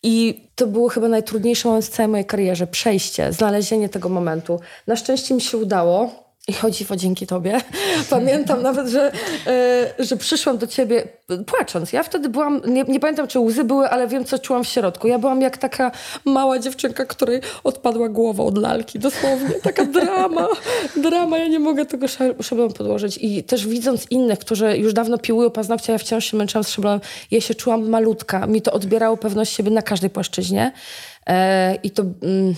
I 0.03 0.43
to 0.55 0.67
było 0.67 0.89
chyba 0.89 1.07
najtrudniejszy 1.07 1.67
moment 1.67 1.85
w 1.85 1.89
całej 1.89 2.11
mojej 2.11 2.25
karierze. 2.25 2.67
Przejście, 2.67 3.33
znalezienie 3.33 3.89
tego 3.89 4.09
momentu. 4.09 4.59
Na 4.87 4.95
szczęście 4.95 5.33
mi 5.33 5.41
się 5.41 5.57
udało. 5.57 6.28
I 6.49 6.53
chodzi 6.53 6.85
o 6.89 6.95
dzięki 6.95 7.27
tobie. 7.27 7.61
Pamiętam 8.09 8.61
nawet, 8.61 8.87
że, 8.87 9.11
e, 9.47 9.93
że 9.99 10.17
przyszłam 10.17 10.57
do 10.57 10.67
ciebie 10.67 11.07
płacząc. 11.45 11.93
Ja 11.93 12.03
wtedy 12.03 12.29
byłam, 12.29 12.61
nie, 12.67 12.83
nie, 12.83 12.99
pamiętam 12.99 13.27
czy 13.27 13.39
łzy 13.39 13.63
były, 13.63 13.89
ale 13.89 14.07
wiem 14.07 14.25
co 14.25 14.39
czułam 14.39 14.63
w 14.63 14.67
środku. 14.67 15.07
Ja 15.07 15.19
byłam 15.19 15.41
jak 15.41 15.57
taka 15.57 15.91
mała 16.25 16.59
dziewczynka, 16.59 17.05
której 17.05 17.41
odpadła 17.63 18.09
głowa 18.09 18.43
od 18.43 18.57
lalki. 18.57 18.99
Dosłownie. 18.99 19.51
Taka 19.63 19.85
drama. 19.99 20.47
drama. 20.95 21.37
Ja 21.37 21.47
nie 21.47 21.59
mogę 21.59 21.85
tego 21.85 22.07
szablonu 22.43 22.73
podłożyć. 22.73 23.19
I 23.21 23.43
też 23.43 23.67
widząc 23.67 24.11
innych, 24.11 24.39
którzy 24.39 24.77
już 24.77 24.93
dawno 24.93 25.17
piłują 25.17 25.49
paznokcie, 25.49 25.93
ja 25.93 25.99
wciąż 25.99 26.25
się 26.25 26.37
męczyłam 26.37 26.63
z 26.63 26.69
szablonem. 26.69 27.01
Ja 27.31 27.41
się 27.41 27.55
czułam 27.55 27.89
malutka. 27.89 28.47
Mi 28.47 28.61
to 28.61 28.71
odbierało 28.71 29.17
pewność 29.17 29.55
siebie 29.55 29.71
na 29.71 29.81
każdej 29.81 30.09
płaszczyźnie. 30.09 30.71
E, 31.27 31.75
I 31.75 31.91
to... 31.91 32.03
Mm, 32.21 32.55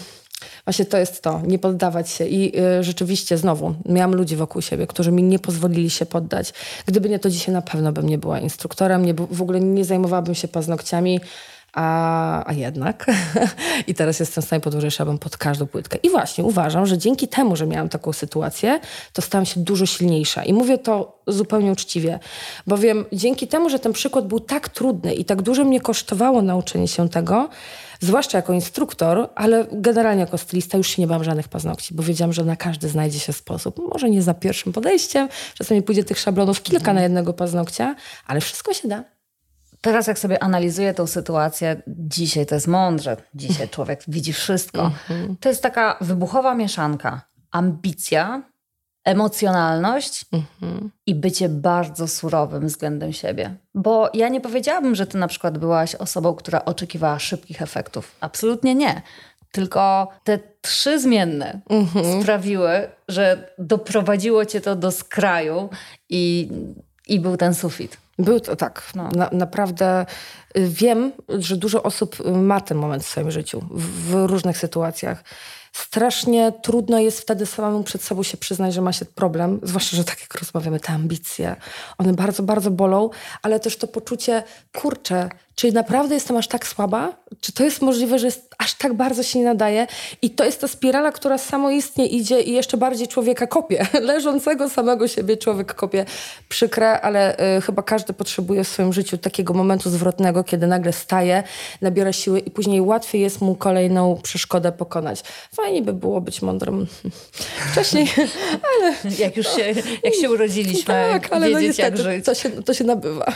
Właśnie 0.66 0.86
to 0.86 0.98
jest 0.98 1.22
to, 1.22 1.42
nie 1.48 1.60
poddawać 1.60 2.10
się. 2.10 2.26
I 2.26 2.60
y, 2.60 2.84
rzeczywiście 2.84 3.38
znowu 3.38 3.76
miałam 3.86 4.16
ludzi 4.16 4.36
wokół 4.36 4.62
siebie, 4.62 4.88
którzy 4.88 5.12
mi 5.12 5.24
nie 5.24 5.40
pozwolili 5.40 5.90
się 5.90 6.06
poddać. 6.06 6.54
Gdyby 6.86 7.10
nie 7.10 7.20
to 7.20 7.30
dzisiaj 7.30 7.54
na 7.54 7.62
pewno 7.62 7.92
bym 7.92 8.10
nie 8.10 8.18
była 8.18 8.40
instruktorem, 8.40 9.06
nie, 9.06 9.14
w 9.14 9.42
ogóle 9.42 9.60
nie 9.60 9.86
zajmowałabym 9.86 10.36
się 10.36 10.48
paznokciami. 10.48 11.20
A, 11.74 12.50
a 12.50 12.54
jednak. 12.54 13.06
I 13.88 13.96
teraz 13.96 14.20
jestem 14.20 14.44
w 14.44 14.46
stanie 14.46 14.60
podłożyć 14.60 14.98
pod 15.20 15.38
każdą 15.38 15.68
płytkę. 15.68 15.98
I 16.04 16.10
właśnie 16.10 16.44
uważam, 16.44 16.86
że 16.86 16.98
dzięki 16.98 17.28
temu, 17.28 17.56
że 17.56 17.68
miałam 17.68 17.90
taką 17.90 18.14
sytuację, 18.14 18.80
to 19.14 19.22
stałam 19.22 19.46
się 19.46 19.60
dużo 19.60 19.86
silniejsza. 19.86 20.44
I 20.44 20.54
mówię 20.54 20.78
to 20.78 21.22
zupełnie 21.28 21.72
uczciwie, 21.72 22.20
bowiem 22.68 23.06
dzięki 23.14 23.48
temu, 23.48 23.70
że 23.70 23.80
ten 23.80 23.94
przykład 23.94 24.28
był 24.28 24.40
tak 24.40 24.70
trudny 24.70 25.14
i 25.14 25.26
tak 25.26 25.42
dużo 25.42 25.64
mnie 25.64 25.82
kosztowało 25.82 26.42
nauczenie 26.42 26.88
się 26.88 27.10
tego, 27.10 27.50
zwłaszcza 28.02 28.38
jako 28.38 28.54
instruktor, 28.54 29.30
ale 29.36 29.68
generalnie 29.72 30.22
jako 30.22 30.38
stylista 30.38 30.78
już 30.78 30.88
się 30.88 31.02
nie 31.02 31.08
bałam 31.08 31.24
żadnych 31.24 31.48
paznokci, 31.48 31.94
bo 31.94 32.04
wiedziałam, 32.04 32.34
że 32.34 32.44
na 32.44 32.56
każdy 32.56 32.90
znajdzie 32.90 33.20
się 33.20 33.34
sposób. 33.34 33.80
Może 33.94 34.10
nie 34.10 34.22
za 34.22 34.34
pierwszym 34.34 34.74
podejściem, 34.74 35.30
czasami 35.54 35.82
pójdzie 35.82 36.04
tych 36.04 36.20
szablonów 36.20 36.64
kilka 36.64 36.80
mhm. 36.80 36.96
na 36.96 37.04
jednego 37.04 37.34
paznokcia, 37.34 37.96
ale 38.28 38.42
wszystko 38.42 38.74
się 38.74 38.88
da. 38.88 39.04
Teraz 39.82 40.08
jak 40.08 40.20
sobie 40.20 40.44
analizuję 40.44 40.94
tą 40.94 41.08
sytuację, 41.08 41.82
dzisiaj 41.88 42.46
to 42.46 42.56
jest 42.56 42.68
mądrze, 42.68 43.18
dzisiaj 43.36 43.70
człowiek 43.70 44.04
widzi 44.08 44.34
wszystko. 44.34 44.86
Mhm. 44.86 45.38
To 45.40 45.50
jest 45.50 45.64
taka 45.64 45.98
wybuchowa 46.02 46.56
mieszanka. 46.56 47.22
Ambicja, 47.52 48.51
emocjonalność 49.04 50.26
mhm. 50.32 50.92
i 51.06 51.16
bycie 51.16 51.50
bardzo 51.50 52.08
surowym 52.08 52.68
względem 52.68 53.14
siebie. 53.14 53.56
Bo 53.76 54.10
ja 54.14 54.30
nie 54.30 54.42
powiedziałabym, 54.42 54.96
że 54.96 55.08
ty 55.08 55.18
na 55.18 55.28
przykład 55.28 55.58
byłaś 55.58 55.96
osobą, 55.96 56.34
która 56.36 56.66
oczekiwała 56.66 57.20
szybkich 57.20 57.62
efektów. 57.62 58.16
Absolutnie 58.20 58.76
nie. 58.76 59.02
Tylko 59.52 60.08
te 60.24 60.40
trzy 60.62 61.00
zmienne 61.00 61.62
mhm. 61.70 62.22
sprawiły, 62.22 62.90
że 63.08 63.54
doprowadziło 63.58 64.46
cię 64.46 64.62
to 64.62 64.76
do 64.76 64.92
skraju 64.92 65.70
i, 66.10 66.50
i 67.08 67.20
był 67.20 67.38
ten 67.38 67.54
sufit. 67.54 67.98
Był 68.20 68.40
to 68.40 68.56
tak. 68.56 68.92
No. 68.96 69.10
Na, 69.16 69.30
naprawdę 69.32 70.06
y, 70.58 70.68
wiem, 70.68 71.12
że 71.30 71.58
dużo 71.58 71.84
osób 71.84 72.18
ma 72.26 72.62
ten 72.62 72.78
moment 72.78 73.04
w 73.04 73.08
swoim 73.08 73.32
życiu, 73.32 73.62
w, 73.72 74.10
w 74.10 74.26
różnych 74.26 74.58
sytuacjach 74.58 75.24
strasznie 75.72 76.52
trudno 76.52 77.00
jest 77.00 77.20
wtedy 77.20 77.46
samemu 77.46 77.84
przed 77.84 78.04
sobą 78.04 78.24
się 78.24 78.38
przyznać, 78.38 78.74
że 78.74 78.82
ma 78.82 78.94
się 78.94 79.06
problem, 79.06 79.60
zwłaszcza, 79.64 79.98
że 79.98 80.04
tak 80.04 80.22
jak 80.22 80.36
rozmawiamy, 80.36 80.80
te 80.80 80.94
ambicje, 80.94 81.56
one 81.98 82.14
bardzo, 82.14 82.44
bardzo 82.44 82.72
bolą, 82.72 83.10
ale 83.42 83.60
też 83.60 83.78
to 83.78 83.88
poczucie, 83.88 84.44
kurczę, 84.76 85.30
czy 85.56 85.72
naprawdę 85.72 86.16
jestem 86.16 86.38
aż 86.38 86.48
tak 86.48 86.68
słaba? 86.68 87.14
Czy 87.42 87.52
to 87.52 87.64
jest 87.64 87.82
możliwe, 87.82 88.20
że 88.20 88.26
jest, 88.26 88.56
aż 88.58 88.74
tak 88.74 88.94
bardzo 88.94 89.24
się 89.24 89.40
nie 89.40 89.46
nadaje? 89.46 89.88
I 90.22 90.30
to 90.30 90.44
jest 90.44 90.62
ta 90.62 90.68
spirala, 90.68 91.12
która 91.12 91.38
samoistnie 91.38 92.08
idzie 92.08 92.42
i 92.42 92.52
jeszcze 92.52 92.78
bardziej 92.78 93.08
człowieka 93.08 93.48
kopie. 93.48 93.88
Leżącego 94.02 94.70
samego 94.70 95.08
siebie 95.08 95.38
człowiek 95.38 95.74
kopie. 95.74 96.06
Przykre, 96.50 97.02
ale 97.02 97.38
y, 97.58 97.62
chyba 97.62 97.84
każdy 97.84 98.14
potrzebuje 98.14 98.64
w 98.64 98.68
swoim 98.68 98.94
życiu 98.94 99.18
takiego 99.18 99.54
momentu 99.54 99.90
zwrotnego, 99.90 100.44
kiedy 100.44 100.68
nagle 100.68 100.94
staje, 100.94 101.44
nabiera 101.82 102.14
siły 102.14 102.40
i 102.40 102.52
później 102.52 102.82
łatwiej 102.82 103.22
jest 103.22 103.42
mu 103.42 103.56
kolejną 103.56 104.20
przeszkodę 104.24 104.72
pokonać. 104.72 105.24
Fajnie 105.56 105.82
by 105.82 105.94
było 105.94 106.22
być 106.22 106.42
mądrym 106.42 106.88
wcześniej, 107.72 108.08
ale... 108.70 108.94
Jak 109.20 109.38
już 109.38 109.56
się, 109.56 109.66
jak 110.04 110.14
się 110.22 110.30
urodziliśmy, 110.30 110.94
tak, 110.94 111.34
ale 111.34 111.50
no 111.50 111.60
wiedzieć 111.60 111.78
no 111.78 111.84
niestety, 111.84 112.04
jak 112.04 112.16
żyć. 112.16 112.26
To 112.26 112.36
się, 112.36 112.50
to 112.50 112.74
się 112.74 112.84
nabywa. 112.84 113.34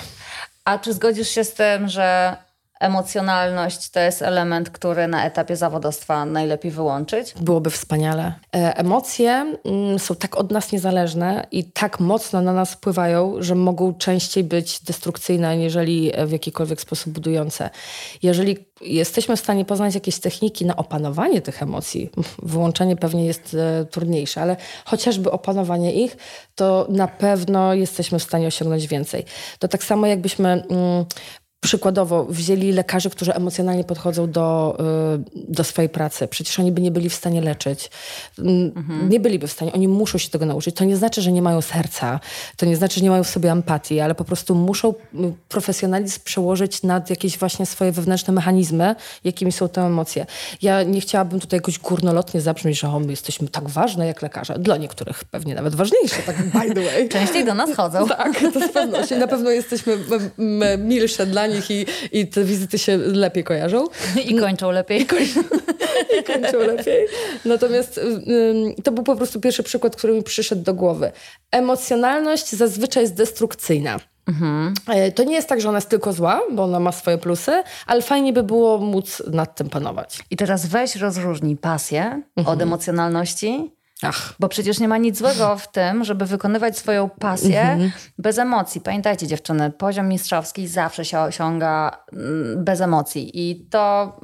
A 0.65 0.79
czy 0.79 0.93
zgodzisz 0.93 1.29
się 1.29 1.43
z 1.43 1.53
tym, 1.53 1.87
że 1.87 2.37
emocjonalność 2.79 3.89
to 3.89 3.99
jest 3.99 4.21
element, 4.21 4.69
który 4.69 5.07
na 5.07 5.25
etapie 5.25 5.55
zawodowstwa 5.55 6.25
najlepiej 6.25 6.71
wyłączyć? 6.71 7.33
Byłoby 7.41 7.69
wspaniale. 7.69 8.33
E, 8.55 8.77
emocje 8.77 9.31
mm, 9.65 9.99
są 9.99 10.15
tak 10.15 10.37
od 10.37 10.51
nas 10.51 10.71
niezależne 10.71 11.47
i 11.51 11.63
tak 11.63 11.99
mocno 11.99 12.41
na 12.41 12.53
nas 12.53 12.73
wpływają, 12.73 13.35
że 13.39 13.55
mogą 13.55 13.93
częściej 13.93 14.43
być 14.43 14.83
destrukcyjne, 14.83 15.57
niżeli 15.57 16.11
w 16.25 16.31
jakikolwiek 16.31 16.81
sposób 16.81 17.13
budujące. 17.13 17.69
Jeżeli 18.23 18.57
jesteśmy 18.81 19.37
w 19.37 19.39
stanie 19.39 19.65
poznać 19.65 19.95
jakieś 19.95 20.19
techniki 20.19 20.65
na 20.65 20.75
opanowanie 20.75 21.41
tych 21.41 21.63
emocji, 21.63 22.09
wyłączenie 22.43 22.95
pewnie 22.95 23.25
jest 23.25 23.53
e, 23.53 23.85
trudniejsze, 23.85 24.41
ale 24.41 24.57
chociażby 24.85 25.31
opanowanie 25.31 25.93
ich, 25.93 26.17
to 26.55 26.87
na 26.89 27.07
pewno 27.07 27.73
jesteśmy 27.73 28.19
w 28.19 28.23
stanie 28.23 28.47
osiągnąć 28.47 28.87
więcej. 28.87 29.25
To 29.59 29.67
tak 29.67 29.83
samo 29.83 30.07
jakbyśmy 30.07 30.49
mm, 30.49 31.05
przykładowo 31.65 32.25
wzięli 32.25 32.71
lekarzy, 32.71 33.09
którzy 33.09 33.33
emocjonalnie 33.33 33.83
podchodzą 33.83 34.31
do, 34.31 34.77
y, 35.15 35.53
do 35.53 35.63
swojej 35.63 35.89
pracy. 35.89 36.27
Przecież 36.27 36.59
oni 36.59 36.71
by 36.71 36.81
nie 36.81 36.91
byli 36.91 37.09
w 37.09 37.13
stanie 37.13 37.41
leczyć. 37.41 37.91
Mhm. 38.39 39.09
Nie 39.09 39.19
byliby 39.19 39.47
w 39.47 39.51
stanie. 39.51 39.73
Oni 39.73 39.87
muszą 39.87 40.17
się 40.17 40.29
tego 40.29 40.45
nauczyć. 40.45 40.75
To 40.75 40.83
nie 40.83 40.97
znaczy, 40.97 41.21
że 41.21 41.31
nie 41.31 41.41
mają 41.41 41.61
serca. 41.61 42.19
To 42.57 42.65
nie 42.65 42.75
znaczy, 42.75 42.99
że 42.99 43.03
nie 43.03 43.09
mają 43.09 43.23
w 43.23 43.27
sobie 43.27 43.51
empatii, 43.51 43.99
ale 43.99 44.15
po 44.15 44.23
prostu 44.23 44.55
muszą 44.55 44.93
profesjonalizm 45.49 46.19
przełożyć 46.23 46.83
nad 46.83 47.09
jakieś 47.09 47.37
właśnie 47.37 47.65
swoje 47.65 47.91
wewnętrzne 47.91 48.33
mechanizmy, 48.33 48.95
jakimi 49.23 49.51
są 49.51 49.69
te 49.69 49.81
emocje. 49.81 50.25
Ja 50.61 50.83
nie 50.83 51.01
chciałabym 51.01 51.39
tutaj 51.39 51.57
jakoś 51.57 51.79
górnolotnie 51.79 52.41
zabrzmieć, 52.41 52.79
że 52.79 52.87
o, 52.87 52.99
my 52.99 53.11
jesteśmy 53.11 53.47
tak 53.47 53.69
ważne 53.69 54.07
jak 54.07 54.21
lekarze. 54.21 54.59
Dla 54.59 54.77
niektórych 54.77 55.23
pewnie 55.23 55.55
nawet 55.55 55.75
ważniejsze, 55.75 56.15
tak 56.25 56.43
by 56.43 56.73
the 56.73 56.81
way. 56.81 57.09
Częściej 57.09 57.45
do 57.45 57.53
nas 57.53 57.75
chodzą. 57.75 58.07
tak, 58.07 58.39
to 58.53 58.67
z 58.67 58.71
pewnością. 58.71 59.19
Na 59.19 59.27
pewno 59.27 59.49
jesteśmy 59.49 59.97
milsze 60.77 61.25
dla 61.25 61.47
nich 61.47 61.54
nich 61.55 61.71
i, 61.71 61.85
i 62.11 62.27
te 62.27 62.43
wizyty 62.43 62.77
się 62.77 62.97
lepiej 62.97 63.43
kojarzą. 63.43 63.85
I 64.29 64.35
kończą 64.35 64.71
lepiej. 64.71 65.01
I, 65.01 65.05
koń... 65.05 65.19
I 66.19 66.23
kończą 66.23 66.59
lepiej. 66.59 67.07
Natomiast 67.45 67.99
to 68.83 68.91
był 68.91 69.03
po 69.03 69.15
prostu 69.15 69.39
pierwszy 69.39 69.63
przykład, 69.63 69.95
który 69.95 70.13
mi 70.13 70.23
przyszedł 70.23 70.63
do 70.63 70.73
głowy. 70.73 71.11
Emocjonalność 71.51 72.51
zazwyczaj 72.51 73.03
jest 73.03 73.15
destrukcyjna. 73.15 73.99
Mhm. 74.27 74.73
E, 74.87 75.11
to 75.11 75.23
nie 75.23 75.35
jest 75.35 75.49
tak, 75.49 75.61
że 75.61 75.69
ona 75.69 75.77
jest 75.77 75.89
tylko 75.89 76.13
zła, 76.13 76.41
bo 76.51 76.63
ona 76.63 76.79
ma 76.79 76.91
swoje 76.91 77.17
plusy, 77.17 77.63
ale 77.87 78.01
fajnie 78.01 78.33
by 78.33 78.43
było 78.43 78.77
móc 78.77 79.23
nad 79.31 79.55
tym 79.55 79.69
panować. 79.69 80.19
I 80.31 80.37
teraz 80.37 80.65
weź 80.65 80.95
rozróżnij 80.95 81.57
pasję 81.57 82.21
mhm. 82.35 82.55
od 82.55 82.61
emocjonalności 82.61 83.74
Ach. 84.01 84.33
Bo 84.39 84.49
przecież 84.49 84.79
nie 84.79 84.87
ma 84.87 84.97
nic 84.97 85.17
złego 85.17 85.57
w 85.57 85.71
tym, 85.71 86.03
żeby 86.03 86.25
wykonywać 86.25 86.77
swoją 86.77 87.09
pasję 87.09 87.77
-hmm. 87.79 87.89
bez 88.17 88.37
emocji. 88.37 88.81
Pamiętajcie, 88.81 89.27
dziewczyny, 89.27 89.71
poziom 89.71 90.07
mistrzowski 90.07 90.67
zawsze 90.67 91.05
się 91.05 91.19
osiąga 91.19 92.03
mm, 92.13 92.63
bez 92.63 92.81
emocji 92.81 93.49
i 93.49 93.65
to 93.69 94.15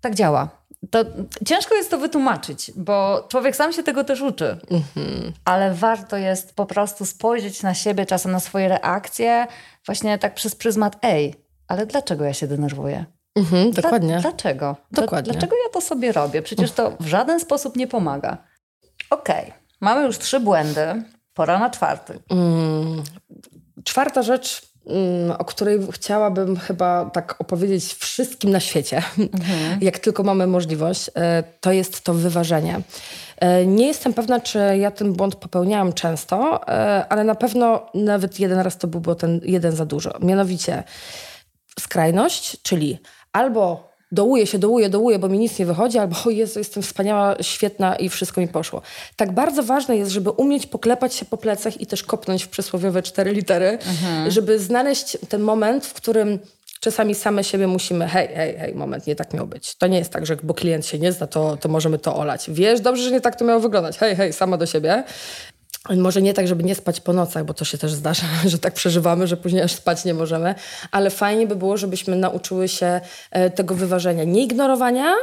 tak 0.00 0.14
działa. 0.14 0.48
To 0.90 1.04
ciężko 1.46 1.74
jest 1.74 1.90
to 1.90 1.98
wytłumaczyć, 1.98 2.72
bo 2.76 3.26
człowiek 3.28 3.56
sam 3.56 3.72
się 3.72 3.82
tego 3.82 4.04
też 4.04 4.20
uczy. 4.20 4.56
-hmm. 4.70 5.32
Ale 5.44 5.74
warto 5.74 6.16
jest 6.16 6.56
po 6.56 6.66
prostu 6.66 7.06
spojrzeć 7.06 7.62
na 7.62 7.74
siebie, 7.74 8.06
czasem 8.06 8.32
na 8.32 8.40
swoje 8.40 8.68
reakcje, 8.68 9.46
właśnie 9.86 10.18
tak 10.18 10.34
przez 10.34 10.54
pryzmat: 10.54 10.96
ej, 11.02 11.34
ale 11.68 11.86
dlaczego 11.86 12.24
ja 12.24 12.32
się 12.34 12.46
denerwuję? 12.46 13.04
Mhm, 13.36 13.70
dokładnie. 13.70 14.12
Dla, 14.12 14.20
dlaczego? 14.20 14.76
Dokładnie. 14.90 15.32
Dlaczego 15.32 15.56
ja 15.66 15.72
to 15.72 15.80
sobie 15.80 16.12
robię? 16.12 16.42
Przecież 16.42 16.72
to 16.72 16.96
w 17.00 17.06
żaden 17.06 17.40
sposób 17.40 17.76
nie 17.76 17.86
pomaga. 17.86 18.38
Okej, 19.10 19.44
okay. 19.44 19.52
mamy 19.80 20.06
już 20.06 20.18
trzy 20.18 20.40
błędy. 20.40 21.02
Pora 21.34 21.58
na 21.58 21.70
czwarty. 21.70 22.18
Mm, 22.30 23.02
czwarta 23.84 24.22
rzecz, 24.22 24.62
mm, 24.86 25.30
o 25.30 25.44
której 25.44 25.78
chciałabym 25.92 26.56
chyba 26.56 27.10
tak 27.10 27.36
opowiedzieć 27.38 27.94
wszystkim 27.94 28.50
na 28.50 28.60
świecie, 28.60 29.02
mhm. 29.18 29.78
jak 29.88 29.98
tylko 29.98 30.22
mamy 30.22 30.46
możliwość, 30.46 31.10
e, 31.14 31.42
to 31.60 31.72
jest 31.72 32.00
to 32.00 32.14
wyważenie. 32.14 32.80
E, 33.36 33.66
nie 33.66 33.86
jestem 33.86 34.14
pewna, 34.14 34.40
czy 34.40 34.58
ja 34.78 34.90
ten 34.90 35.12
błąd 35.12 35.36
popełniałam 35.36 35.92
często, 35.92 36.68
e, 36.68 37.06
ale 37.08 37.24
na 37.24 37.34
pewno 37.34 37.86
nawet 37.94 38.40
jeden 38.40 38.58
raz 38.58 38.78
to 38.78 38.86
był 38.86 39.14
ten 39.14 39.40
jeden 39.44 39.72
za 39.72 39.84
dużo. 39.86 40.12
Mianowicie 40.20 40.82
skrajność, 41.80 42.62
czyli 42.62 42.98
albo 43.32 43.91
dołuję 44.12 44.46
się, 44.46 44.58
dołuję, 44.58 44.88
dołuję, 44.88 45.18
bo 45.18 45.28
mi 45.28 45.38
nic 45.38 45.58
nie 45.58 45.66
wychodzi, 45.66 45.98
albo 45.98 46.16
o 46.26 46.30
Jezu, 46.40 46.58
jestem 46.58 46.82
wspaniała, 46.82 47.36
świetna 47.40 47.96
i 47.96 48.08
wszystko 48.08 48.40
mi 48.40 48.48
poszło. 48.48 48.82
Tak 49.16 49.32
bardzo 49.32 49.62
ważne 49.62 49.96
jest, 49.96 50.10
żeby 50.10 50.30
umieć 50.30 50.66
poklepać 50.66 51.14
się 51.14 51.24
po 51.24 51.36
plecach 51.36 51.80
i 51.80 51.86
też 51.86 52.02
kopnąć 52.02 52.44
w 52.44 52.48
przysłowiowe 52.48 53.02
cztery 53.02 53.32
litery, 53.32 53.66
mhm. 53.68 54.30
żeby 54.30 54.58
znaleźć 54.58 55.18
ten 55.28 55.42
moment, 55.42 55.86
w 55.86 55.92
którym 55.92 56.38
czasami 56.80 57.14
same 57.14 57.44
siebie 57.44 57.66
musimy, 57.66 58.08
hej, 58.08 58.28
hej, 58.34 58.58
hej, 58.58 58.74
moment, 58.74 59.06
nie 59.06 59.16
tak 59.16 59.34
miało 59.34 59.46
być. 59.46 59.74
To 59.74 59.86
nie 59.86 59.98
jest 59.98 60.12
tak, 60.12 60.26
że 60.26 60.36
bo 60.42 60.54
klient 60.54 60.86
się 60.86 60.98
nie 60.98 61.12
zna, 61.12 61.26
to, 61.26 61.56
to 61.56 61.68
możemy 61.68 61.98
to 61.98 62.16
olać. 62.16 62.50
Wiesz 62.50 62.80
dobrze, 62.80 63.02
że 63.02 63.10
nie 63.10 63.20
tak 63.20 63.36
to 63.36 63.44
miało 63.44 63.60
wyglądać. 63.60 63.98
Hej, 63.98 64.16
hej, 64.16 64.32
sama 64.32 64.56
do 64.56 64.66
siebie. 64.66 65.04
Może 65.90 66.22
nie 66.22 66.34
tak, 66.34 66.48
żeby 66.48 66.62
nie 66.62 66.74
spać 66.74 67.00
po 67.00 67.12
nocach, 67.12 67.44
bo 67.44 67.54
to 67.54 67.64
się 67.64 67.78
też 67.78 67.92
zdarza, 67.92 68.26
że 68.46 68.58
tak 68.58 68.74
przeżywamy, 68.74 69.26
że 69.26 69.36
później 69.36 69.62
aż 69.62 69.72
spać 69.72 70.04
nie 70.04 70.14
możemy, 70.14 70.54
ale 70.90 71.10
fajnie 71.10 71.46
by 71.46 71.56
było, 71.56 71.76
żebyśmy 71.76 72.16
nauczyły 72.16 72.68
się 72.68 73.00
e, 73.30 73.50
tego 73.50 73.74
wyważenia, 73.74 74.24
nie 74.24 74.42
ignorowania, 74.42 75.14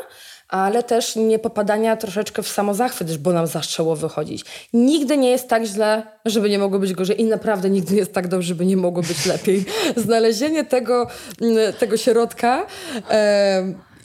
ale 0.50 0.84
też 0.84 1.16
nie 1.16 1.40
popadania 1.40 1.98
troszeczkę 1.98 2.44
w 2.44 2.48
samozachwyt, 2.48 3.18
bo 3.18 3.34
nam 3.34 3.48
zaczęło 3.48 3.96
wychodzić. 3.96 4.46
Nigdy 4.74 5.18
nie 5.18 5.30
jest 5.32 5.48
tak 5.48 5.66
źle, 5.66 6.04
żeby 6.26 6.50
nie 6.50 6.60
mogło 6.60 6.80
być 6.80 6.94
gorzej 6.94 7.22
i 7.22 7.26
naprawdę 7.26 7.70
nigdy 7.70 7.94
nie 7.94 8.00
jest 8.00 8.14
tak 8.14 8.28
dobrze, 8.28 8.48
żeby 8.48 8.66
nie 8.66 8.78
mogło 8.78 9.04
być 9.04 9.26
lepiej. 9.26 9.66
Znalezienie 10.06 10.66
tego, 10.66 11.08
tego 11.80 11.98
środka... 11.98 12.66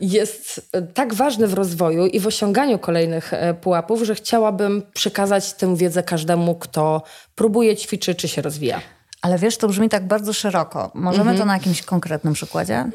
jest 0.00 0.68
e, 0.72 0.83
tak 0.83 1.14
ważny 1.14 1.46
w 1.46 1.54
rozwoju 1.54 2.07
i 2.07 2.20
w 2.20 2.26
osiąganiu 2.26 2.78
kolejnych 2.78 3.33
e, 3.33 3.54
pułapów, 3.54 4.02
że 4.02 4.14
chciałabym 4.14 4.83
przekazać 4.94 5.52
tę 5.52 5.76
wiedzę 5.76 6.02
każdemu, 6.02 6.54
kto 6.54 7.02
próbuje, 7.35 7.76
ćwiczy 7.76 8.14
czy 8.14 8.28
się 8.28 8.42
rozwija. 8.42 8.80
Ale 9.24 9.38
wiesz, 9.38 9.57
to 9.57 9.68
brzmi 9.68 9.88
tak 9.88 10.07
bardzo 10.07 10.33
szeroko. 10.33 10.90
Możemy 10.94 11.30
mhm. 11.30 11.38
to 11.38 11.44
na 11.44 11.54
jakimś 11.54 11.83
konkretnym 11.83 12.35
przykładzie? 12.35 12.74
Mm, 12.74 12.92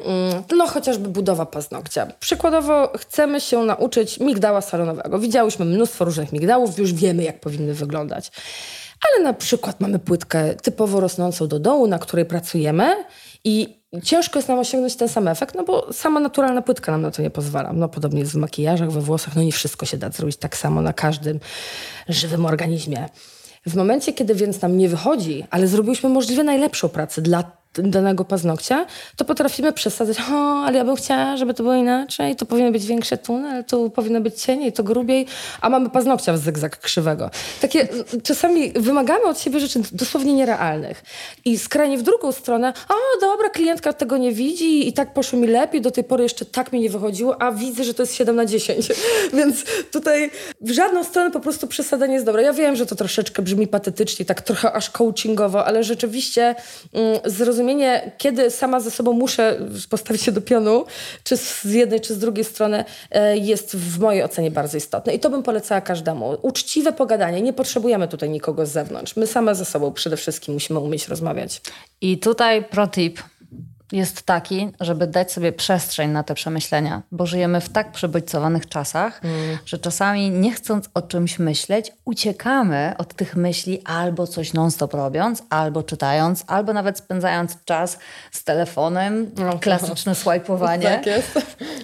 no 0.56 0.66
chociażby 0.66 1.08
budowa 1.08 1.46
paznokcia. 1.46 2.06
Przykładowo 2.20 2.92
chcemy 2.98 3.40
się 3.40 3.64
nauczyć 3.64 4.20
migdała 4.20 4.60
salonowego. 4.60 5.18
Widziałyśmy 5.18 5.64
mnóstwo 5.64 6.04
różnych 6.04 6.32
migdałów, 6.32 6.78
już 6.78 6.92
wiemy 6.92 7.22
jak 7.22 7.40
powinny 7.40 7.74
wyglądać. 7.74 8.30
Ale 9.08 9.24
na 9.24 9.32
przykład 9.32 9.80
mamy 9.80 9.98
płytkę 9.98 10.54
typowo 10.54 11.00
rosnącą 11.00 11.48
do 11.48 11.58
dołu, 11.58 11.86
na 11.86 11.98
której 11.98 12.24
pracujemy 12.24 13.04
i 13.44 13.80
ciężko 14.02 14.38
jest 14.38 14.48
nam 14.48 14.58
osiągnąć 14.58 14.96
ten 14.96 15.08
sam 15.08 15.28
efekt, 15.28 15.54
no 15.54 15.64
bo 15.64 15.92
sama 15.92 16.20
naturalna 16.20 16.62
płytka 16.62 16.92
nam 16.92 17.02
na 17.02 17.10
to 17.10 17.22
nie 17.22 17.30
pozwala. 17.30 17.72
No 17.72 17.88
podobnie 17.88 18.20
jest 18.20 18.32
w 18.32 18.36
makijażach, 18.36 18.90
we 18.90 19.00
włosach, 19.00 19.36
no 19.36 19.42
nie 19.42 19.52
wszystko 19.52 19.86
się 19.86 19.96
da 19.96 20.10
zrobić 20.10 20.36
tak 20.36 20.56
samo 20.56 20.82
na 20.82 20.92
każdym 20.92 21.40
żywym 22.08 22.46
organizmie. 22.46 23.08
W 23.66 23.76
momencie, 23.76 24.12
kiedy 24.12 24.34
więc 24.34 24.62
nam 24.62 24.78
nie 24.78 24.88
wychodzi, 24.88 25.44
ale 25.50 25.66
zrobiliśmy 25.66 26.08
możliwie 26.08 26.44
najlepszą 26.44 26.88
pracę 26.88 27.22
dla 27.22 27.59
danego 27.74 28.24
paznokcia, 28.24 28.86
to 29.16 29.24
potrafimy 29.24 29.72
przesadzać, 29.72 30.16
o, 30.32 30.62
ale 30.64 30.78
ja 30.78 30.84
bym 30.84 30.96
chciała, 30.96 31.36
żeby 31.36 31.54
to 31.54 31.62
było 31.62 31.74
inaczej, 31.74 32.36
to 32.36 32.46
powinien 32.46 32.72
być 32.72 32.86
większy 32.86 33.16
tunel, 33.16 33.64
tu 33.64 33.90
powinno 33.90 34.20
być 34.20 34.42
cieniej, 34.42 34.72
to 34.72 34.82
grubiej, 34.82 35.26
a 35.60 35.70
mamy 35.70 35.90
paznokcia 35.90 36.32
w 36.32 36.38
zygzak 36.38 36.80
krzywego. 36.80 37.30
Takie 37.60 37.88
czasami 38.22 38.72
wymagamy 38.72 39.24
od 39.24 39.40
siebie 39.40 39.60
rzeczy 39.60 39.80
dosłownie 39.92 40.34
nierealnych. 40.34 41.02
I 41.44 41.58
skrajnie 41.58 41.98
w 41.98 42.02
drugą 42.02 42.32
stronę, 42.32 42.72
o 42.88 43.20
dobra, 43.20 43.48
klientka 43.48 43.92
tego 43.92 44.16
nie 44.16 44.32
widzi 44.32 44.88
i 44.88 44.92
tak 44.92 45.12
poszło 45.12 45.38
mi 45.38 45.46
lepiej, 45.46 45.80
do 45.80 45.90
tej 45.90 46.04
pory 46.04 46.22
jeszcze 46.22 46.44
tak 46.44 46.72
mi 46.72 46.80
nie 46.80 46.90
wychodziło, 46.90 47.42
a 47.42 47.52
widzę, 47.52 47.84
że 47.84 47.94
to 47.94 48.02
jest 48.02 48.14
7 48.14 48.36
na 48.36 48.46
10. 48.46 48.88
Więc 49.38 49.64
tutaj 49.92 50.30
w 50.60 50.70
żadną 50.70 51.04
stronę 51.04 51.30
po 51.30 51.40
prostu 51.40 51.66
przesadzenie 51.66 52.14
jest 52.14 52.26
dobre. 52.26 52.42
Ja 52.42 52.52
wiem, 52.52 52.76
że 52.76 52.86
to 52.86 52.96
troszeczkę 52.96 53.42
brzmi 53.42 53.66
patetycznie, 53.66 54.24
tak 54.24 54.42
trochę 54.42 54.72
aż 54.72 54.90
coachingowo, 54.90 55.64
ale 55.66 55.84
rzeczywiście 55.84 56.54
mm, 56.92 57.20
zrozumienie 57.24 57.59
zrozumienie, 57.60 58.12
kiedy 58.18 58.50
sama 58.50 58.80
ze 58.80 58.90
sobą 58.90 59.12
muszę 59.12 59.58
postawić 59.90 60.22
się 60.22 60.32
do 60.32 60.40
pionu, 60.40 60.84
czy 61.24 61.36
z 61.36 61.64
jednej, 61.64 62.00
czy 62.00 62.14
z 62.14 62.18
drugiej 62.18 62.44
strony, 62.44 62.84
e, 63.10 63.36
jest 63.36 63.76
w 63.76 63.98
mojej 63.98 64.22
ocenie 64.22 64.50
bardzo 64.50 64.78
istotne. 64.78 65.14
I 65.14 65.20
to 65.20 65.30
bym 65.30 65.42
polecała 65.42 65.80
każdemu. 65.80 66.36
Uczciwe 66.42 66.92
pogadanie. 66.92 67.42
Nie 67.42 67.52
potrzebujemy 67.52 68.08
tutaj 68.08 68.30
nikogo 68.30 68.66
z 68.66 68.70
zewnątrz. 68.70 69.16
My 69.16 69.26
same 69.26 69.54
ze 69.54 69.64
sobą 69.64 69.92
przede 69.92 70.16
wszystkim 70.16 70.54
musimy 70.54 70.78
umieć 70.78 71.08
rozmawiać. 71.08 71.60
I 72.00 72.18
tutaj 72.18 72.64
protip 72.64 73.20
jest 73.92 74.22
taki, 74.22 74.72
żeby 74.80 75.06
dać 75.06 75.32
sobie 75.32 75.52
przestrzeń 75.52 76.10
na 76.10 76.22
te 76.22 76.34
przemyślenia, 76.34 77.02
bo 77.12 77.26
żyjemy 77.26 77.60
w 77.60 77.68
tak 77.68 77.92
przebodźcowanych 77.92 78.68
czasach, 78.68 79.24
mm. 79.24 79.58
że 79.66 79.78
czasami 79.78 80.30
nie 80.30 80.52
chcąc 80.52 80.88
o 80.94 81.02
czymś 81.02 81.38
myśleć, 81.38 81.92
uciekamy 82.04 82.94
od 82.98 83.14
tych 83.14 83.36
myśli 83.36 83.82
albo 83.84 84.26
coś 84.26 84.52
non-stop 84.52 84.94
robiąc, 84.94 85.42
albo 85.50 85.82
czytając, 85.82 86.44
albo 86.46 86.72
nawet 86.72 86.98
spędzając 86.98 87.56
czas 87.64 87.98
z 88.32 88.44
telefonem, 88.44 89.30
no, 89.36 89.58
klasyczne 89.58 90.14
swajpowanie. 90.14 90.90
Tak 91.00 91.06
jest. 91.06 91.38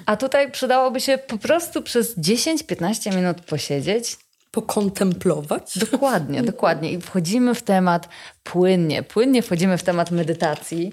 A 0.06 0.16
tutaj 0.16 0.50
przydałoby 0.50 1.00
się 1.00 1.18
po 1.18 1.38
prostu 1.38 1.82
przez 1.82 2.18
10-15 2.18 3.16
minut 3.16 3.40
posiedzieć, 3.40 4.16
pokontemplować. 4.56 5.78
Dokładnie, 5.78 6.42
dokładnie. 6.42 6.92
I 6.92 7.00
wchodzimy 7.00 7.54
w 7.54 7.62
temat 7.62 8.08
płynnie, 8.44 9.02
płynnie 9.02 9.42
wchodzimy 9.42 9.78
w 9.78 9.82
temat 9.82 10.10
medytacji, 10.10 10.92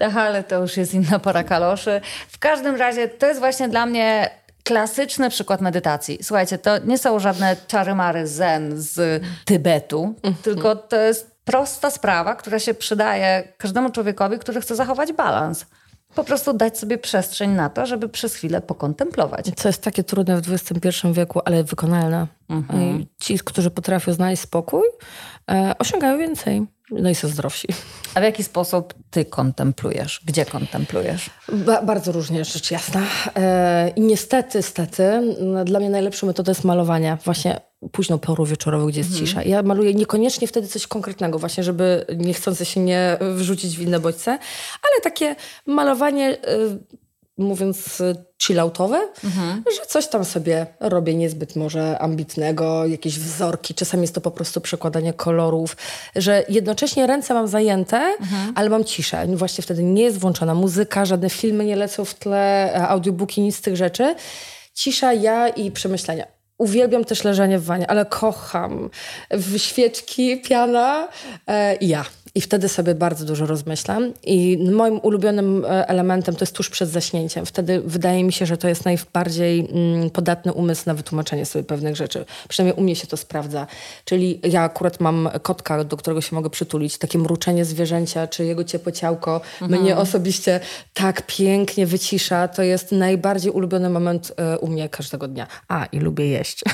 Aha, 0.00 0.22
ale 0.22 0.44
to 0.44 0.60
już 0.60 0.76
jest 0.76 0.94
inna 0.94 1.18
para 1.18 1.44
kaloszy. 1.44 2.00
W 2.28 2.38
każdym 2.38 2.76
razie 2.76 3.08
to 3.08 3.26
jest 3.26 3.40
właśnie 3.40 3.68
dla 3.68 3.86
mnie 3.86 4.30
klasyczny 4.64 5.30
przykład 5.30 5.60
medytacji. 5.60 6.18
Słuchajcie, 6.22 6.58
to 6.58 6.78
nie 6.78 6.98
są 6.98 7.18
żadne 7.18 7.56
czary-mary 7.66 8.26
zen 8.26 8.72
z 8.76 9.22
Tybetu, 9.44 10.14
mhm. 10.16 10.34
tylko 10.42 10.76
to 10.76 10.96
jest 10.96 11.36
prosta 11.44 11.90
sprawa, 11.90 12.34
która 12.34 12.58
się 12.58 12.74
przydaje 12.74 13.48
każdemu 13.58 13.90
człowiekowi, 13.90 14.38
który 14.38 14.60
chce 14.60 14.76
zachować 14.76 15.12
balans 15.12 15.66
po 16.16 16.24
prostu 16.24 16.52
dać 16.52 16.78
sobie 16.78 16.98
przestrzeń 16.98 17.50
na 17.50 17.70
to, 17.70 17.86
żeby 17.86 18.08
przez 18.08 18.34
chwilę 18.34 18.60
pokontemplować. 18.60 19.50
Co 19.56 19.68
jest 19.68 19.82
takie 19.82 20.04
trudne 20.04 20.40
w 20.40 20.52
XXI 20.52 20.90
wieku, 21.12 21.40
ale 21.44 21.64
wykonalne. 21.64 22.26
Mhm. 22.48 23.06
Ci, 23.20 23.38
którzy 23.38 23.70
potrafią 23.70 24.12
znaleźć 24.12 24.42
spokój, 24.42 24.82
e, 25.50 25.74
osiągają 25.78 26.18
więcej. 26.18 26.66
No 26.90 27.10
i 27.10 27.14
są 27.14 27.28
zdrowsi. 27.28 27.68
A 28.14 28.20
w 28.20 28.22
jaki 28.22 28.44
sposób 28.44 28.94
ty 29.10 29.24
kontemplujesz? 29.24 30.20
Gdzie 30.26 30.44
kontemplujesz? 30.44 31.30
Ba 31.52 31.82
bardzo 31.82 32.12
różnie, 32.12 32.44
rzecz 32.44 32.70
jasna. 32.70 33.02
E, 33.36 33.88
I 33.96 34.00
niestety, 34.00 34.62
stety, 34.62 35.34
dla 35.64 35.80
mnie 35.80 35.90
najlepszą 35.90 36.26
metodą 36.26 36.50
jest 36.50 36.64
malowanie. 36.64 37.18
Właśnie 37.24 37.60
późną 37.92 38.18
porą 38.18 38.44
wieczorową, 38.44 38.86
gdzie 38.86 39.00
jest 39.00 39.10
mhm. 39.10 39.26
cisza. 39.26 39.42
Ja 39.42 39.62
maluję 39.62 39.94
niekoniecznie 39.94 40.48
wtedy 40.48 40.68
coś 40.68 40.86
konkretnego, 40.86 41.38
właśnie 41.38 41.64
żeby 41.64 42.06
niechcący 42.16 42.64
się 42.64 42.80
nie 42.80 43.18
wrzucić 43.20 43.78
w 43.78 43.82
inne 43.82 44.00
bodźce, 44.00 44.30
ale 44.82 45.00
takie 45.02 45.36
malowanie, 45.66 46.32
y, 46.32 46.78
mówiąc 47.38 48.02
chilloutowe, 48.42 49.08
mhm. 49.24 49.64
że 49.76 49.86
coś 49.86 50.08
tam 50.08 50.24
sobie 50.24 50.66
robię 50.80 51.14
niezbyt 51.14 51.56
może 51.56 51.98
ambitnego, 51.98 52.86
jakieś 52.86 53.18
wzorki, 53.18 53.74
czasami 53.74 54.00
jest 54.00 54.14
to 54.14 54.20
po 54.20 54.30
prostu 54.30 54.60
przekładanie 54.60 55.12
kolorów, 55.12 55.76
że 56.16 56.44
jednocześnie 56.48 57.06
ręce 57.06 57.34
mam 57.34 57.48
zajęte, 57.48 57.96
mhm. 57.96 58.52
ale 58.54 58.70
mam 58.70 58.84
ciszę. 58.84 59.26
Właśnie 59.26 59.62
wtedy 59.62 59.82
nie 59.82 60.02
jest 60.02 60.18
włączona 60.18 60.54
muzyka, 60.54 61.04
żadne 61.04 61.30
filmy 61.30 61.64
nie 61.64 61.76
lecą 61.76 62.04
w 62.04 62.14
tle, 62.14 62.74
audiobooki, 62.88 63.40
nic 63.40 63.56
z 63.56 63.60
tych 63.60 63.76
rzeczy. 63.76 64.14
Cisza, 64.74 65.12
ja 65.12 65.48
i 65.48 65.70
przemyślenia. 65.70 66.26
Uwielbiam 66.58 67.04
też 67.04 67.24
leżenie 67.24 67.58
w 67.58 67.64
wanie, 67.64 67.90
ale 67.90 68.06
kocham 68.06 68.90
świeczki, 69.56 70.40
piana 70.40 71.08
e, 71.46 71.76
i 71.76 71.88
ja. 71.88 72.04
I 72.36 72.40
wtedy 72.40 72.68
sobie 72.68 72.94
bardzo 72.94 73.24
dużo 73.24 73.46
rozmyślam. 73.46 74.12
I 74.22 74.58
moim 74.72 75.00
ulubionym 75.02 75.64
e, 75.64 75.88
elementem 75.88 76.36
to 76.36 76.42
jest 76.42 76.56
tuż 76.56 76.70
przed 76.70 76.88
zaśnięciem. 76.88 77.46
Wtedy 77.46 77.82
wydaje 77.84 78.24
mi 78.24 78.32
się, 78.32 78.46
że 78.46 78.56
to 78.56 78.68
jest 78.68 78.84
najbardziej 78.84 79.68
mm, 79.72 80.10
podatny 80.10 80.52
umysł 80.52 80.82
na 80.86 80.94
wytłumaczenie 80.94 81.46
sobie 81.46 81.64
pewnych 81.64 81.96
rzeczy. 81.96 82.24
Przynajmniej 82.48 82.80
u 82.80 82.82
mnie 82.82 82.96
się 82.96 83.06
to 83.06 83.16
sprawdza. 83.16 83.66
Czyli 84.04 84.40
ja 84.42 84.62
akurat 84.62 85.00
mam 85.00 85.28
kotka, 85.42 85.84
do 85.84 85.96
którego 85.96 86.20
się 86.20 86.36
mogę 86.36 86.50
przytulić. 86.50 86.98
Takie 86.98 87.18
mruczenie 87.18 87.64
zwierzęcia, 87.64 88.26
czy 88.26 88.44
jego 88.44 88.64
ciepłe 88.64 88.92
ciałko 88.92 89.40
mhm. 89.62 89.82
mnie 89.82 89.96
osobiście 89.96 90.60
tak 90.94 91.22
pięknie 91.26 91.86
wycisza. 91.86 92.48
To 92.48 92.62
jest 92.62 92.92
najbardziej 92.92 93.52
ulubiony 93.52 93.90
moment 93.90 94.32
e, 94.36 94.58
u 94.58 94.66
mnie 94.66 94.88
każdego 94.88 95.28
dnia. 95.28 95.46
A, 95.68 95.86
i 95.86 95.98
lubię 95.98 96.26
jeść. 96.26 96.64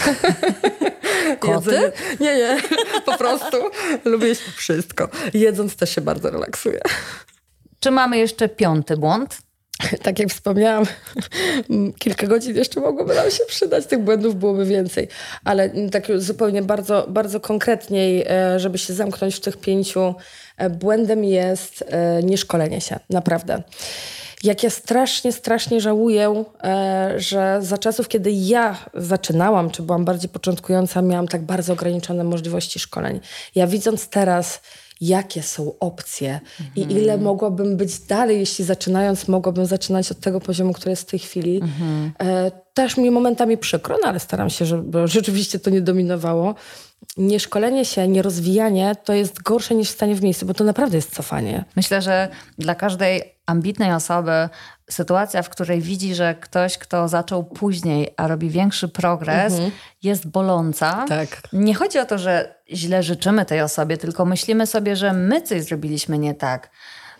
Koty? 1.40 1.92
Nie, 2.20 2.36
nie, 2.36 2.56
po 3.04 3.18
prostu 3.18 3.56
lubię 4.04 4.28
jeść 4.28 4.40
wszystko. 4.40 5.08
Jedząc 5.52 5.76
też 5.76 5.90
się 5.90 6.00
bardzo 6.00 6.30
relaksuję. 6.30 6.80
Czy 7.80 7.90
mamy 7.90 8.18
jeszcze 8.18 8.48
piąty 8.48 8.96
błąd? 8.96 9.38
Tak 10.02 10.18
jak 10.18 10.28
wspomniałam, 10.28 10.84
kilka 12.02 12.26
godzin 12.26 12.56
jeszcze 12.56 12.80
mogłoby 12.80 13.14
nam 13.14 13.30
się 13.30 13.44
przydać, 13.48 13.86
tych 13.86 13.98
błędów 13.98 14.36
byłoby 14.36 14.66
więcej. 14.66 15.08
Ale 15.44 15.70
tak 15.90 16.06
zupełnie 16.16 16.62
bardzo, 16.62 17.06
bardzo 17.08 17.40
konkretniej, 17.40 18.24
e, 18.28 18.60
żeby 18.60 18.78
się 18.78 18.94
zamknąć 18.94 19.34
w 19.34 19.40
tych 19.40 19.56
pięciu, 19.56 20.14
e, 20.56 20.70
błędem 20.70 21.24
jest 21.24 21.84
e, 21.88 22.22
nieszkolenie 22.22 22.80
się, 22.80 22.98
naprawdę 23.10 23.62
jak 24.42 24.62
ja 24.62 24.70
strasznie, 24.70 25.32
strasznie 25.32 25.80
żałuję, 25.80 26.44
że 27.16 27.58
za 27.60 27.78
czasów, 27.78 28.08
kiedy 28.08 28.30
ja 28.30 28.76
zaczynałam, 28.94 29.70
czy 29.70 29.82
byłam 29.82 30.04
bardziej 30.04 30.30
początkująca, 30.30 31.02
miałam 31.02 31.28
tak 31.28 31.42
bardzo 31.42 31.72
ograniczone 31.72 32.24
możliwości 32.24 32.78
szkoleń. 32.78 33.20
Ja 33.54 33.66
widząc 33.66 34.08
teraz, 34.08 34.60
jakie 35.02 35.42
są 35.42 35.72
opcje 35.80 36.40
mhm. 36.60 36.90
i 36.90 36.92
ile 36.92 37.18
mogłabym 37.18 37.76
być 37.76 37.98
dalej, 37.98 38.38
jeśli 38.38 38.64
zaczynając, 38.64 39.28
mogłabym 39.28 39.66
zaczynać 39.66 40.10
od 40.10 40.20
tego 40.20 40.40
poziomu, 40.40 40.72
który 40.72 40.90
jest 40.90 41.02
w 41.02 41.10
tej 41.10 41.18
chwili. 41.18 41.60
Mhm. 41.62 42.12
E, 42.18 42.50
też 42.74 42.96
mi 42.96 43.10
momentami 43.10 43.58
przykro, 43.58 43.96
no 44.02 44.08
ale 44.08 44.20
staram 44.20 44.50
się, 44.50 44.66
żeby 44.66 45.08
rzeczywiście 45.08 45.58
to 45.58 45.70
nie 45.70 45.80
dominowało 45.80 46.54
nieszkolenie 47.16 47.84
się, 47.84 48.08
nierozwijanie 48.08 48.96
to 49.04 49.12
jest 49.12 49.42
gorsze 49.42 49.74
niż 49.74 49.88
stanie 49.88 50.14
w 50.14 50.22
miejscu, 50.22 50.46
bo 50.46 50.54
to 50.54 50.64
naprawdę 50.64 50.96
jest 50.96 51.14
cofanie. 51.14 51.64
Myślę, 51.76 52.02
że 52.02 52.28
dla 52.58 52.74
każdej 52.74 53.22
ambitnej 53.46 53.92
osoby 53.92 54.48
sytuacja, 54.92 55.42
w 55.42 55.48
której 55.48 55.80
widzi, 55.80 56.14
że 56.14 56.34
ktoś, 56.34 56.78
kto 56.78 57.08
zaczął 57.08 57.44
później, 57.44 58.14
a 58.16 58.28
robi 58.28 58.50
większy 58.50 58.88
progres, 58.88 59.52
mhm. 59.52 59.70
jest 60.02 60.28
boląca. 60.28 61.04
Tak. 61.08 61.42
Nie 61.52 61.74
chodzi 61.74 61.98
o 61.98 62.06
to, 62.06 62.18
że 62.18 62.54
źle 62.72 63.02
życzymy 63.02 63.44
tej 63.44 63.60
osobie, 63.60 63.96
tylko 63.96 64.24
myślimy 64.24 64.66
sobie, 64.66 64.96
że 64.96 65.12
my 65.12 65.42
coś 65.42 65.62
zrobiliśmy 65.62 66.18
nie 66.18 66.34
tak. 66.34 66.70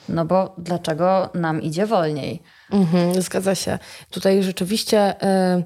No 0.08 0.24
bo 0.24 0.54
dlaczego 0.58 1.30
nam 1.34 1.62
idzie 1.62 1.86
wolniej? 1.86 2.42
Mhm, 2.70 3.22
zgadza 3.22 3.54
się. 3.54 3.78
Tutaj 4.10 4.42
rzeczywiście. 4.42 5.14
Yy 5.56 5.64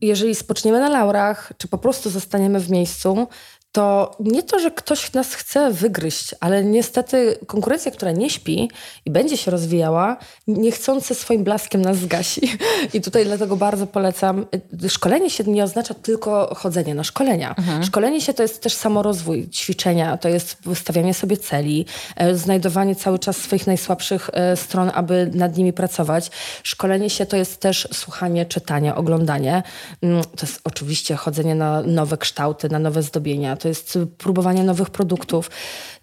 jeżeli 0.00 0.34
spoczniemy 0.34 0.80
na 0.80 0.88
laurach, 0.88 1.52
czy 1.58 1.68
po 1.68 1.78
prostu 1.78 2.10
zostaniemy 2.10 2.60
w 2.60 2.70
miejscu, 2.70 3.28
to 3.72 4.16
nie 4.20 4.42
to, 4.42 4.58
że 4.58 4.70
ktoś 4.70 5.12
nas 5.12 5.34
chce 5.34 5.70
wygryźć, 5.70 6.34
ale 6.40 6.64
niestety 6.64 7.38
konkurencja, 7.46 7.90
która 7.90 8.12
nie 8.12 8.30
śpi 8.30 8.70
i 9.06 9.10
będzie 9.10 9.36
się 9.36 9.50
rozwijała, 9.50 10.16
niechcący 10.46 11.14
swoim 11.14 11.44
blaskiem 11.44 11.82
nas 11.82 11.96
zgasi. 11.96 12.58
I 12.94 13.00
tutaj 13.00 13.24
dlatego 13.24 13.56
bardzo 13.56 13.86
polecam. 13.86 14.46
Szkolenie 14.88 15.30
się 15.30 15.44
nie 15.44 15.64
oznacza 15.64 15.94
tylko 15.94 16.54
chodzenie 16.54 16.94
na 16.94 17.04
szkolenia. 17.04 17.54
Mhm. 17.58 17.84
Szkolenie 17.84 18.20
się 18.20 18.34
to 18.34 18.42
jest 18.42 18.62
też 18.62 18.74
samorozwój, 18.74 19.48
ćwiczenia, 19.48 20.16
to 20.16 20.28
jest 20.28 20.56
wystawianie 20.64 21.14
sobie 21.14 21.36
celi, 21.36 21.86
e, 22.16 22.34
znajdowanie 22.34 22.94
cały 22.94 23.18
czas 23.18 23.36
swoich 23.36 23.66
najsłabszych 23.66 24.30
e, 24.32 24.56
stron, 24.56 24.90
aby 24.94 25.30
nad 25.34 25.56
nimi 25.56 25.72
pracować. 25.72 26.30
Szkolenie 26.62 27.10
się 27.10 27.26
to 27.26 27.36
jest 27.36 27.60
też 27.60 27.88
słuchanie, 27.92 28.46
czytanie, 28.46 28.94
oglądanie. 28.94 29.62
Mm, 30.02 30.22
to 30.24 30.46
jest 30.46 30.60
oczywiście 30.64 31.16
chodzenie 31.16 31.54
na 31.54 31.82
nowe 31.82 32.16
kształty, 32.16 32.68
na 32.68 32.78
nowe 32.78 33.02
zdobienia 33.02 33.56
to 33.60 33.68
jest 33.68 33.98
próbowanie 34.18 34.64
nowych 34.64 34.90
produktów. 34.90 35.50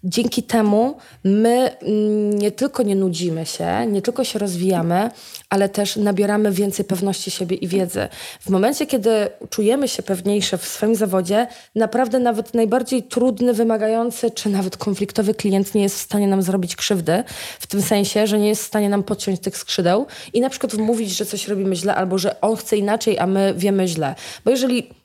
Dzięki 0.04 0.42
temu 0.42 0.96
my 1.24 1.78
mm, 1.80 2.38
nie 2.38 2.50
tylko 2.50 2.82
nie 2.82 2.96
nudzimy 2.96 3.46
się, 3.46 3.86
nie 3.86 4.02
tylko 4.02 4.24
się 4.24 4.38
rozwijamy, 4.38 5.10
ale 5.50 5.68
też 5.68 5.96
nabieramy 5.96 6.52
więcej 6.52 6.84
pewności 6.84 7.30
siebie 7.30 7.56
i 7.56 7.68
wiedzy. 7.68 8.08
W 8.40 8.50
momencie, 8.50 8.86
kiedy 8.86 9.10
czujemy 9.50 9.88
się 9.88 10.02
pewniejsze 10.02 10.58
w 10.58 10.64
swoim 10.64 10.94
zawodzie, 10.94 11.46
naprawdę 11.74 12.18
nawet 12.18 12.54
najbardziej 12.54 13.02
trudny, 13.02 13.52
wymagający 13.52 14.30
czy 14.30 14.48
nawet 14.48 14.76
konfliktowy 14.76 15.34
klient 15.34 15.74
nie 15.74 15.82
jest 15.82 15.96
w 15.96 16.02
stanie 16.02 16.28
nam 16.28 16.42
zrobić 16.42 16.76
krzywdy, 16.76 17.24
w 17.60 17.66
tym 17.66 17.82
sensie, 17.82 18.26
że 18.26 18.38
nie 18.38 18.48
jest 18.48 18.62
w 18.62 18.66
stanie 18.66 18.88
nam 18.88 19.02
podciąć 19.02 19.40
tych 19.40 19.56
skrzydeł 19.56 20.06
i 20.32 20.40
na 20.40 20.50
przykład 20.50 20.74
mówić, 20.74 21.16
że 21.16 21.26
coś 21.26 21.48
robimy 21.48 21.76
źle 21.76 21.94
albo 21.94 22.18
że 22.18 22.40
on 22.40 22.56
chce 22.56 22.76
inaczej, 22.76 23.18
a 23.18 23.26
my 23.26 23.54
wiemy 23.56 23.88
źle. 23.88 24.14
Bo 24.44 24.50
jeżeli 24.50 24.97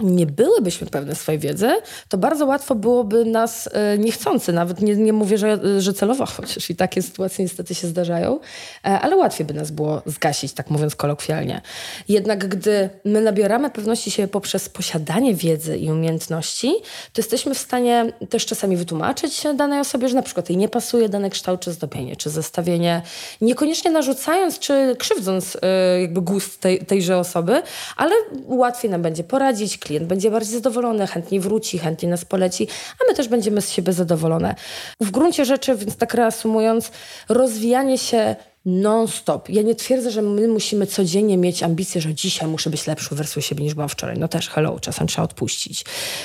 nie 0.00 0.26
byłybyśmy 0.26 0.86
pewne 0.86 1.14
swojej 1.14 1.38
wiedzy, 1.38 1.70
to 2.08 2.18
bardzo 2.18 2.46
łatwo 2.46 2.74
byłoby 2.74 3.24
nas 3.24 3.68
e, 3.72 3.98
niechcący, 3.98 4.52
nawet 4.52 4.80
nie, 4.80 4.96
nie 4.96 5.12
mówię, 5.12 5.38
że, 5.38 5.80
że 5.82 5.94
celowo, 5.94 6.26
chociaż 6.36 6.70
i 6.70 6.76
takie 6.76 7.02
sytuacje 7.02 7.44
niestety 7.44 7.74
się 7.74 7.86
zdarzają, 7.86 8.40
e, 8.84 9.00
ale 9.00 9.16
łatwiej 9.16 9.46
by 9.46 9.54
nas 9.54 9.70
było 9.70 10.02
zgasić, 10.06 10.52
tak 10.52 10.70
mówiąc 10.70 10.96
kolokwialnie. 10.96 11.60
Jednak 12.08 12.48
gdy 12.48 12.90
my 13.04 13.20
nabieramy 13.20 13.70
pewności 13.70 14.10
siebie 14.10 14.28
poprzez 14.28 14.68
posiadanie 14.68 15.34
wiedzy 15.34 15.78
i 15.78 15.90
umiejętności, 15.90 16.74
to 17.12 17.20
jesteśmy 17.20 17.54
w 17.54 17.58
stanie 17.58 18.12
też 18.30 18.46
czasami 18.46 18.76
wytłumaczyć 18.76 19.42
danej 19.56 19.80
osobie, 19.80 20.08
że 20.08 20.14
na 20.14 20.22
przykład 20.22 20.50
jej 20.50 20.56
nie 20.56 20.68
pasuje 20.68 21.08
dany 21.08 21.30
kształt 21.30 21.60
czy 21.60 21.72
zdobienie, 21.72 22.16
czy 22.16 22.30
zestawienie, 22.30 23.02
niekoniecznie 23.40 23.90
narzucając 23.90 24.58
czy 24.58 24.96
krzywdząc 24.98 25.58
e, 25.62 26.00
jakby 26.00 26.20
gust 26.20 26.60
tej, 26.60 26.78
tejże 26.78 27.18
osoby, 27.18 27.62
ale 27.96 28.14
łatwiej 28.46 28.90
nam 28.90 29.02
będzie 29.02 29.24
poradzić, 29.24 29.78
klient 29.88 30.06
będzie 30.06 30.30
bardziej 30.30 30.54
zadowolony, 30.54 31.06
chętniej 31.06 31.40
wróci, 31.40 31.78
chętniej 31.78 32.10
nas 32.10 32.24
poleci, 32.24 32.68
a 33.00 33.08
my 33.08 33.14
też 33.14 33.28
będziemy 33.28 33.60
z 33.60 33.70
siebie 33.70 33.92
zadowolone. 33.92 34.54
W 35.00 35.10
gruncie 35.10 35.44
rzeczy, 35.44 35.76
więc 35.76 35.96
tak 35.96 36.14
reasumując, 36.14 36.90
rozwijanie 37.28 37.98
się 37.98 38.36
non-stop. 38.68 39.48
Ja 39.48 39.62
nie 39.62 39.74
twierdzę, 39.74 40.10
że 40.10 40.22
my 40.22 40.48
musimy 40.48 40.86
codziennie 40.86 41.36
mieć 41.36 41.62
ambicje, 41.62 42.00
że 42.00 42.14
dzisiaj 42.14 42.48
muszę 42.48 42.70
być 42.70 42.86
lepszą 42.86 43.16
wersją 43.16 43.42
siebie 43.42 43.64
niż 43.64 43.74
byłam 43.74 43.88
wczoraj. 43.88 44.18
No 44.18 44.28
też 44.28 44.48
hello, 44.48 44.80
czasem 44.80 45.06
trzeba 45.06 45.24
odpuścić, 45.24 45.84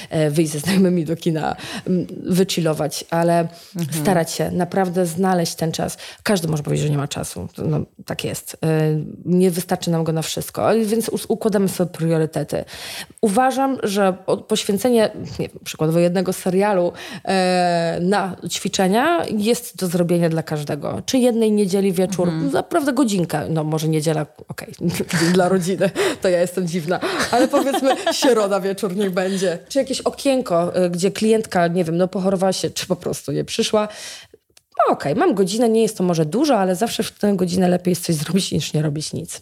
e, 0.09 0.29
wyjść 0.29 0.51
ze 0.51 0.59
znajomymi 0.59 1.05
do 1.05 1.15
kina, 1.15 1.55
wychillować, 2.23 3.05
ale 3.09 3.39
mhm. 3.75 4.01
starać 4.01 4.31
się 4.31 4.51
naprawdę 4.51 5.05
znaleźć 5.05 5.55
ten 5.55 5.71
czas. 5.71 5.97
Każdy 6.23 6.47
może 6.47 6.63
powiedzieć, 6.63 6.85
że 6.85 6.91
nie 6.91 6.97
ma 6.97 7.07
czasu. 7.07 7.47
No, 7.57 7.79
tak 8.05 8.23
jest. 8.23 8.57
E, 8.63 8.99
nie 9.25 9.51
wystarczy 9.51 9.91
nam 9.91 10.03
go 10.03 10.11
na 10.11 10.21
wszystko, 10.21 10.69
więc 10.85 11.11
układamy 11.27 11.69
sobie 11.69 11.89
priorytety. 11.89 12.65
Uważam, 13.21 13.77
że 13.83 14.17
poświęcenie 14.47 15.11
nie 15.39 15.49
przykładowo 15.63 15.99
jednego 15.99 16.33
serialu 16.33 16.93
e, 17.25 17.97
na 18.01 18.35
ćwiczenia 18.49 19.25
jest 19.37 19.77
do 19.77 19.87
zrobienia 19.87 20.29
dla 20.29 20.43
każdego. 20.43 21.01
Czy 21.05 21.17
jednej 21.17 21.51
niedzieli 21.51 21.93
wieczór, 21.93 22.32
mm. 22.33 22.51
naprawdę 22.51 22.93
godzinka, 22.93 23.43
no 23.49 23.63
może 23.63 23.87
niedziela, 23.87 24.25
okej, 24.47 24.73
okay, 24.79 25.31
dla 25.33 25.49
rodziny, 25.49 25.89
to 26.21 26.29
ja 26.29 26.41
jestem 26.41 26.67
dziwna, 26.67 26.99
ale 27.31 27.47
powiedzmy 27.47 27.95
środa 28.11 28.59
wieczór 28.59 28.95
niech 28.95 29.11
będzie. 29.11 29.59
Czy 29.69 29.79
jakieś 29.79 30.01
okienko, 30.01 30.75
e, 30.75 30.89
gdzie 30.89 31.11
klientka, 31.11 31.67
nie 31.67 31.83
wiem, 31.83 31.97
no 31.97 32.07
pochorowała 32.07 32.53
się, 32.53 32.69
czy 32.69 32.87
po 32.87 32.95
prostu 32.95 33.31
nie 33.31 33.43
przyszła, 33.43 33.87
no 34.77 34.93
okej, 34.93 35.13
okay, 35.13 35.25
mam 35.25 35.35
godzinę, 35.35 35.69
nie 35.69 35.81
jest 35.81 35.97
to 35.97 36.03
może 36.03 36.25
dużo, 36.25 36.57
ale 36.57 36.75
zawsze 36.75 37.03
w 37.03 37.11
tę 37.11 37.33
godzinę 37.35 37.69
lepiej 37.69 37.91
jest 37.91 38.05
coś 38.05 38.15
zrobić 38.15 38.51
niż 38.51 38.73
nie 38.73 38.81
robić 38.81 39.13
nic. 39.13 39.41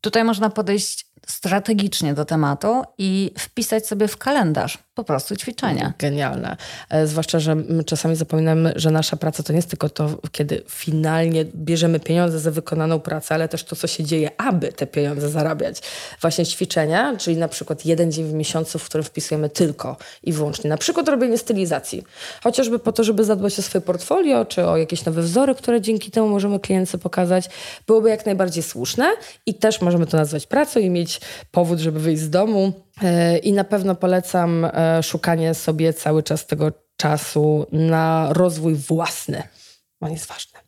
Tutaj 0.00 0.24
można 0.24 0.50
podejść 0.50 1.06
strategicznie 1.28 2.14
do 2.14 2.24
tematu 2.24 2.82
i 2.98 3.30
wpisać 3.38 3.86
sobie 3.86 4.08
w 4.08 4.16
kalendarz 4.16 4.78
po 4.98 5.04
prostu 5.04 5.36
ćwiczenia. 5.36 5.92
Genialne. 5.98 6.56
E, 6.90 7.06
zwłaszcza, 7.06 7.40
że 7.40 7.56
czasami 7.86 8.16
zapominamy, 8.16 8.72
że 8.76 8.90
nasza 8.90 9.16
praca 9.16 9.42
to 9.42 9.52
nie 9.52 9.56
jest 9.56 9.70
tylko 9.70 9.88
to, 9.88 10.08
kiedy 10.32 10.62
finalnie 10.68 11.44
bierzemy 11.44 12.00
pieniądze 12.00 12.40
za 12.40 12.50
wykonaną 12.50 13.00
pracę, 13.00 13.34
ale 13.34 13.48
też 13.48 13.64
to, 13.64 13.76
co 13.76 13.86
się 13.86 14.04
dzieje, 14.04 14.30
aby 14.40 14.72
te 14.72 14.86
pieniądze 14.86 15.30
zarabiać. 15.30 15.82
Właśnie 16.20 16.46
ćwiczenia, 16.46 17.16
czyli 17.16 17.36
na 17.36 17.48
przykład 17.48 17.86
jeden 17.86 18.12
dzień 18.12 18.24
w 18.24 18.32
miesiącu, 18.32 18.78
w 18.78 18.84
którym 18.84 19.04
wpisujemy 19.04 19.48
tylko 19.48 19.96
i 20.22 20.32
wyłącznie. 20.32 20.70
Na 20.70 20.76
przykład 20.76 21.08
robienie 21.08 21.38
stylizacji. 21.38 22.04
Chociażby 22.42 22.78
po 22.78 22.92
to, 22.92 23.04
żeby 23.04 23.24
zadbać 23.24 23.58
o 23.58 23.62
swoje 23.62 23.82
portfolio, 23.82 24.44
czy 24.44 24.66
o 24.66 24.76
jakieś 24.76 25.04
nowe 25.04 25.22
wzory, 25.22 25.54
które 25.54 25.80
dzięki 25.80 26.10
temu 26.10 26.28
możemy 26.28 26.60
klientce 26.60 26.98
pokazać, 26.98 27.48
byłoby 27.86 28.10
jak 28.10 28.26
najbardziej 28.26 28.62
słuszne 28.62 29.06
i 29.46 29.54
też 29.54 29.80
możemy 29.80 30.06
to 30.06 30.16
nazwać 30.16 30.46
pracą 30.46 30.80
i 30.80 30.90
mieć 30.90 31.17
powód, 31.50 31.78
żeby 31.78 32.00
wyjść 32.00 32.22
z 32.22 32.30
domu. 32.30 32.72
E, 33.02 33.38
I 33.38 33.52
na 33.52 33.64
pewno 33.64 33.94
polecam 33.94 34.64
e, 34.64 35.02
szukanie 35.02 35.54
sobie 35.54 35.92
cały 35.92 36.22
czas 36.22 36.46
tego 36.46 36.72
czasu 36.96 37.66
na 37.72 38.28
rozwój 38.32 38.74
własny. 38.74 39.42
On 40.00 40.12
jest 40.12 40.26
ważny. 40.26 40.58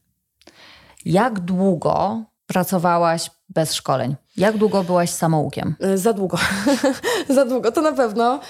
Jak 1.05 1.41
długo 1.41 2.25
pracowałaś 2.47 3.31
bez 3.49 3.75
szkoleń? 3.75 4.17
Jak 4.37 4.57
długo 4.57 4.85
byłaś 4.85 5.11
samoukiem? 5.11 5.77
E, 5.81 5.99
za 5.99 6.13
długo. 6.13 6.39
Za 7.29 7.45
długo, 7.45 7.73
to 7.73 7.81
na 7.83 7.93
pewno 7.93 8.41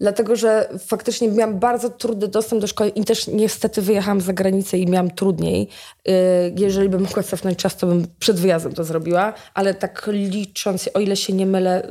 dlatego 0.00 0.36
że 0.36 0.68
faktycznie 0.86 1.28
miałam 1.28 1.58
bardzo 1.58 1.90
trudny 1.90 2.28
dostęp 2.28 2.60
do 2.60 2.66
szkoły 2.66 2.90
i 2.90 3.04
też 3.04 3.26
niestety 3.26 3.82
wyjechałam 3.82 4.20
za 4.20 4.32
granicę 4.32 4.78
i 4.78 4.86
miałam 4.86 5.10
trudniej. 5.10 5.68
Y, 6.08 6.12
jeżeli 6.56 6.88
bym 6.88 7.02
mogła 7.02 7.22
cofnąć 7.22 7.58
czas, 7.58 7.76
to 7.76 7.86
bym 7.86 8.06
przed 8.18 8.40
wyjazdem 8.40 8.72
to 8.72 8.84
zrobiła, 8.84 9.32
ale 9.54 9.74
tak 9.74 10.08
licząc, 10.12 10.90
o 10.94 11.00
ile 11.00 11.16
się 11.16 11.32
nie 11.32 11.46
mylę, 11.46 11.88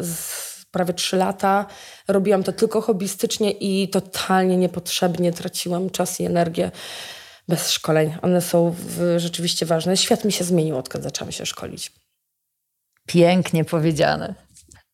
prawie 0.72 0.94
trzy 0.94 1.18
lata 1.18 1.66
robiłam 2.08 2.44
to 2.44 2.52
tylko 2.52 2.82
hobbystycznie 2.82 3.52
i 3.52 3.90
totalnie 3.90 4.58
niepotrzebnie 4.58 5.32
traciłam 5.34 5.90
czas 5.90 6.20
i 6.20 6.26
energię 6.26 6.72
bez 7.48 7.72
szkoleń. 7.72 8.16
One 8.22 8.42
są 8.42 8.76
rzeczywiście 9.18 9.66
ważne. 9.66 9.98
Świat 9.98 10.26
mi 10.26 10.32
się 10.32 10.44
zmienił, 10.44 10.78
odkąd 10.78 11.04
zaczęłam 11.04 11.32
się 11.32 11.46
szkolić. 11.46 11.92
Pięknie 13.08 13.66
powiedziane. 13.66 14.36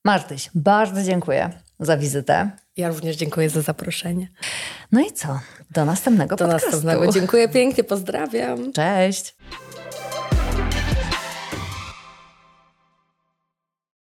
Martyś, 0.05 0.49
bardzo 0.55 1.03
dziękuję 1.03 1.49
za 1.79 1.97
wizytę. 1.97 2.64
Ja 2.77 2.87
również 2.87 3.15
dziękuję 3.15 3.49
za 3.49 3.61
zaproszenie. 3.61 4.27
No 4.91 5.01
i 5.01 5.11
co? 5.11 5.39
Do 5.71 5.85
następnego 5.85 6.35
Do 6.35 6.45
podcastu. 6.45 6.71
następnego. 6.71 7.11
Dziękuję 7.11 7.49
pięknie, 7.49 7.83
pozdrawiam. 7.83 8.73
Cześć. 8.73 9.35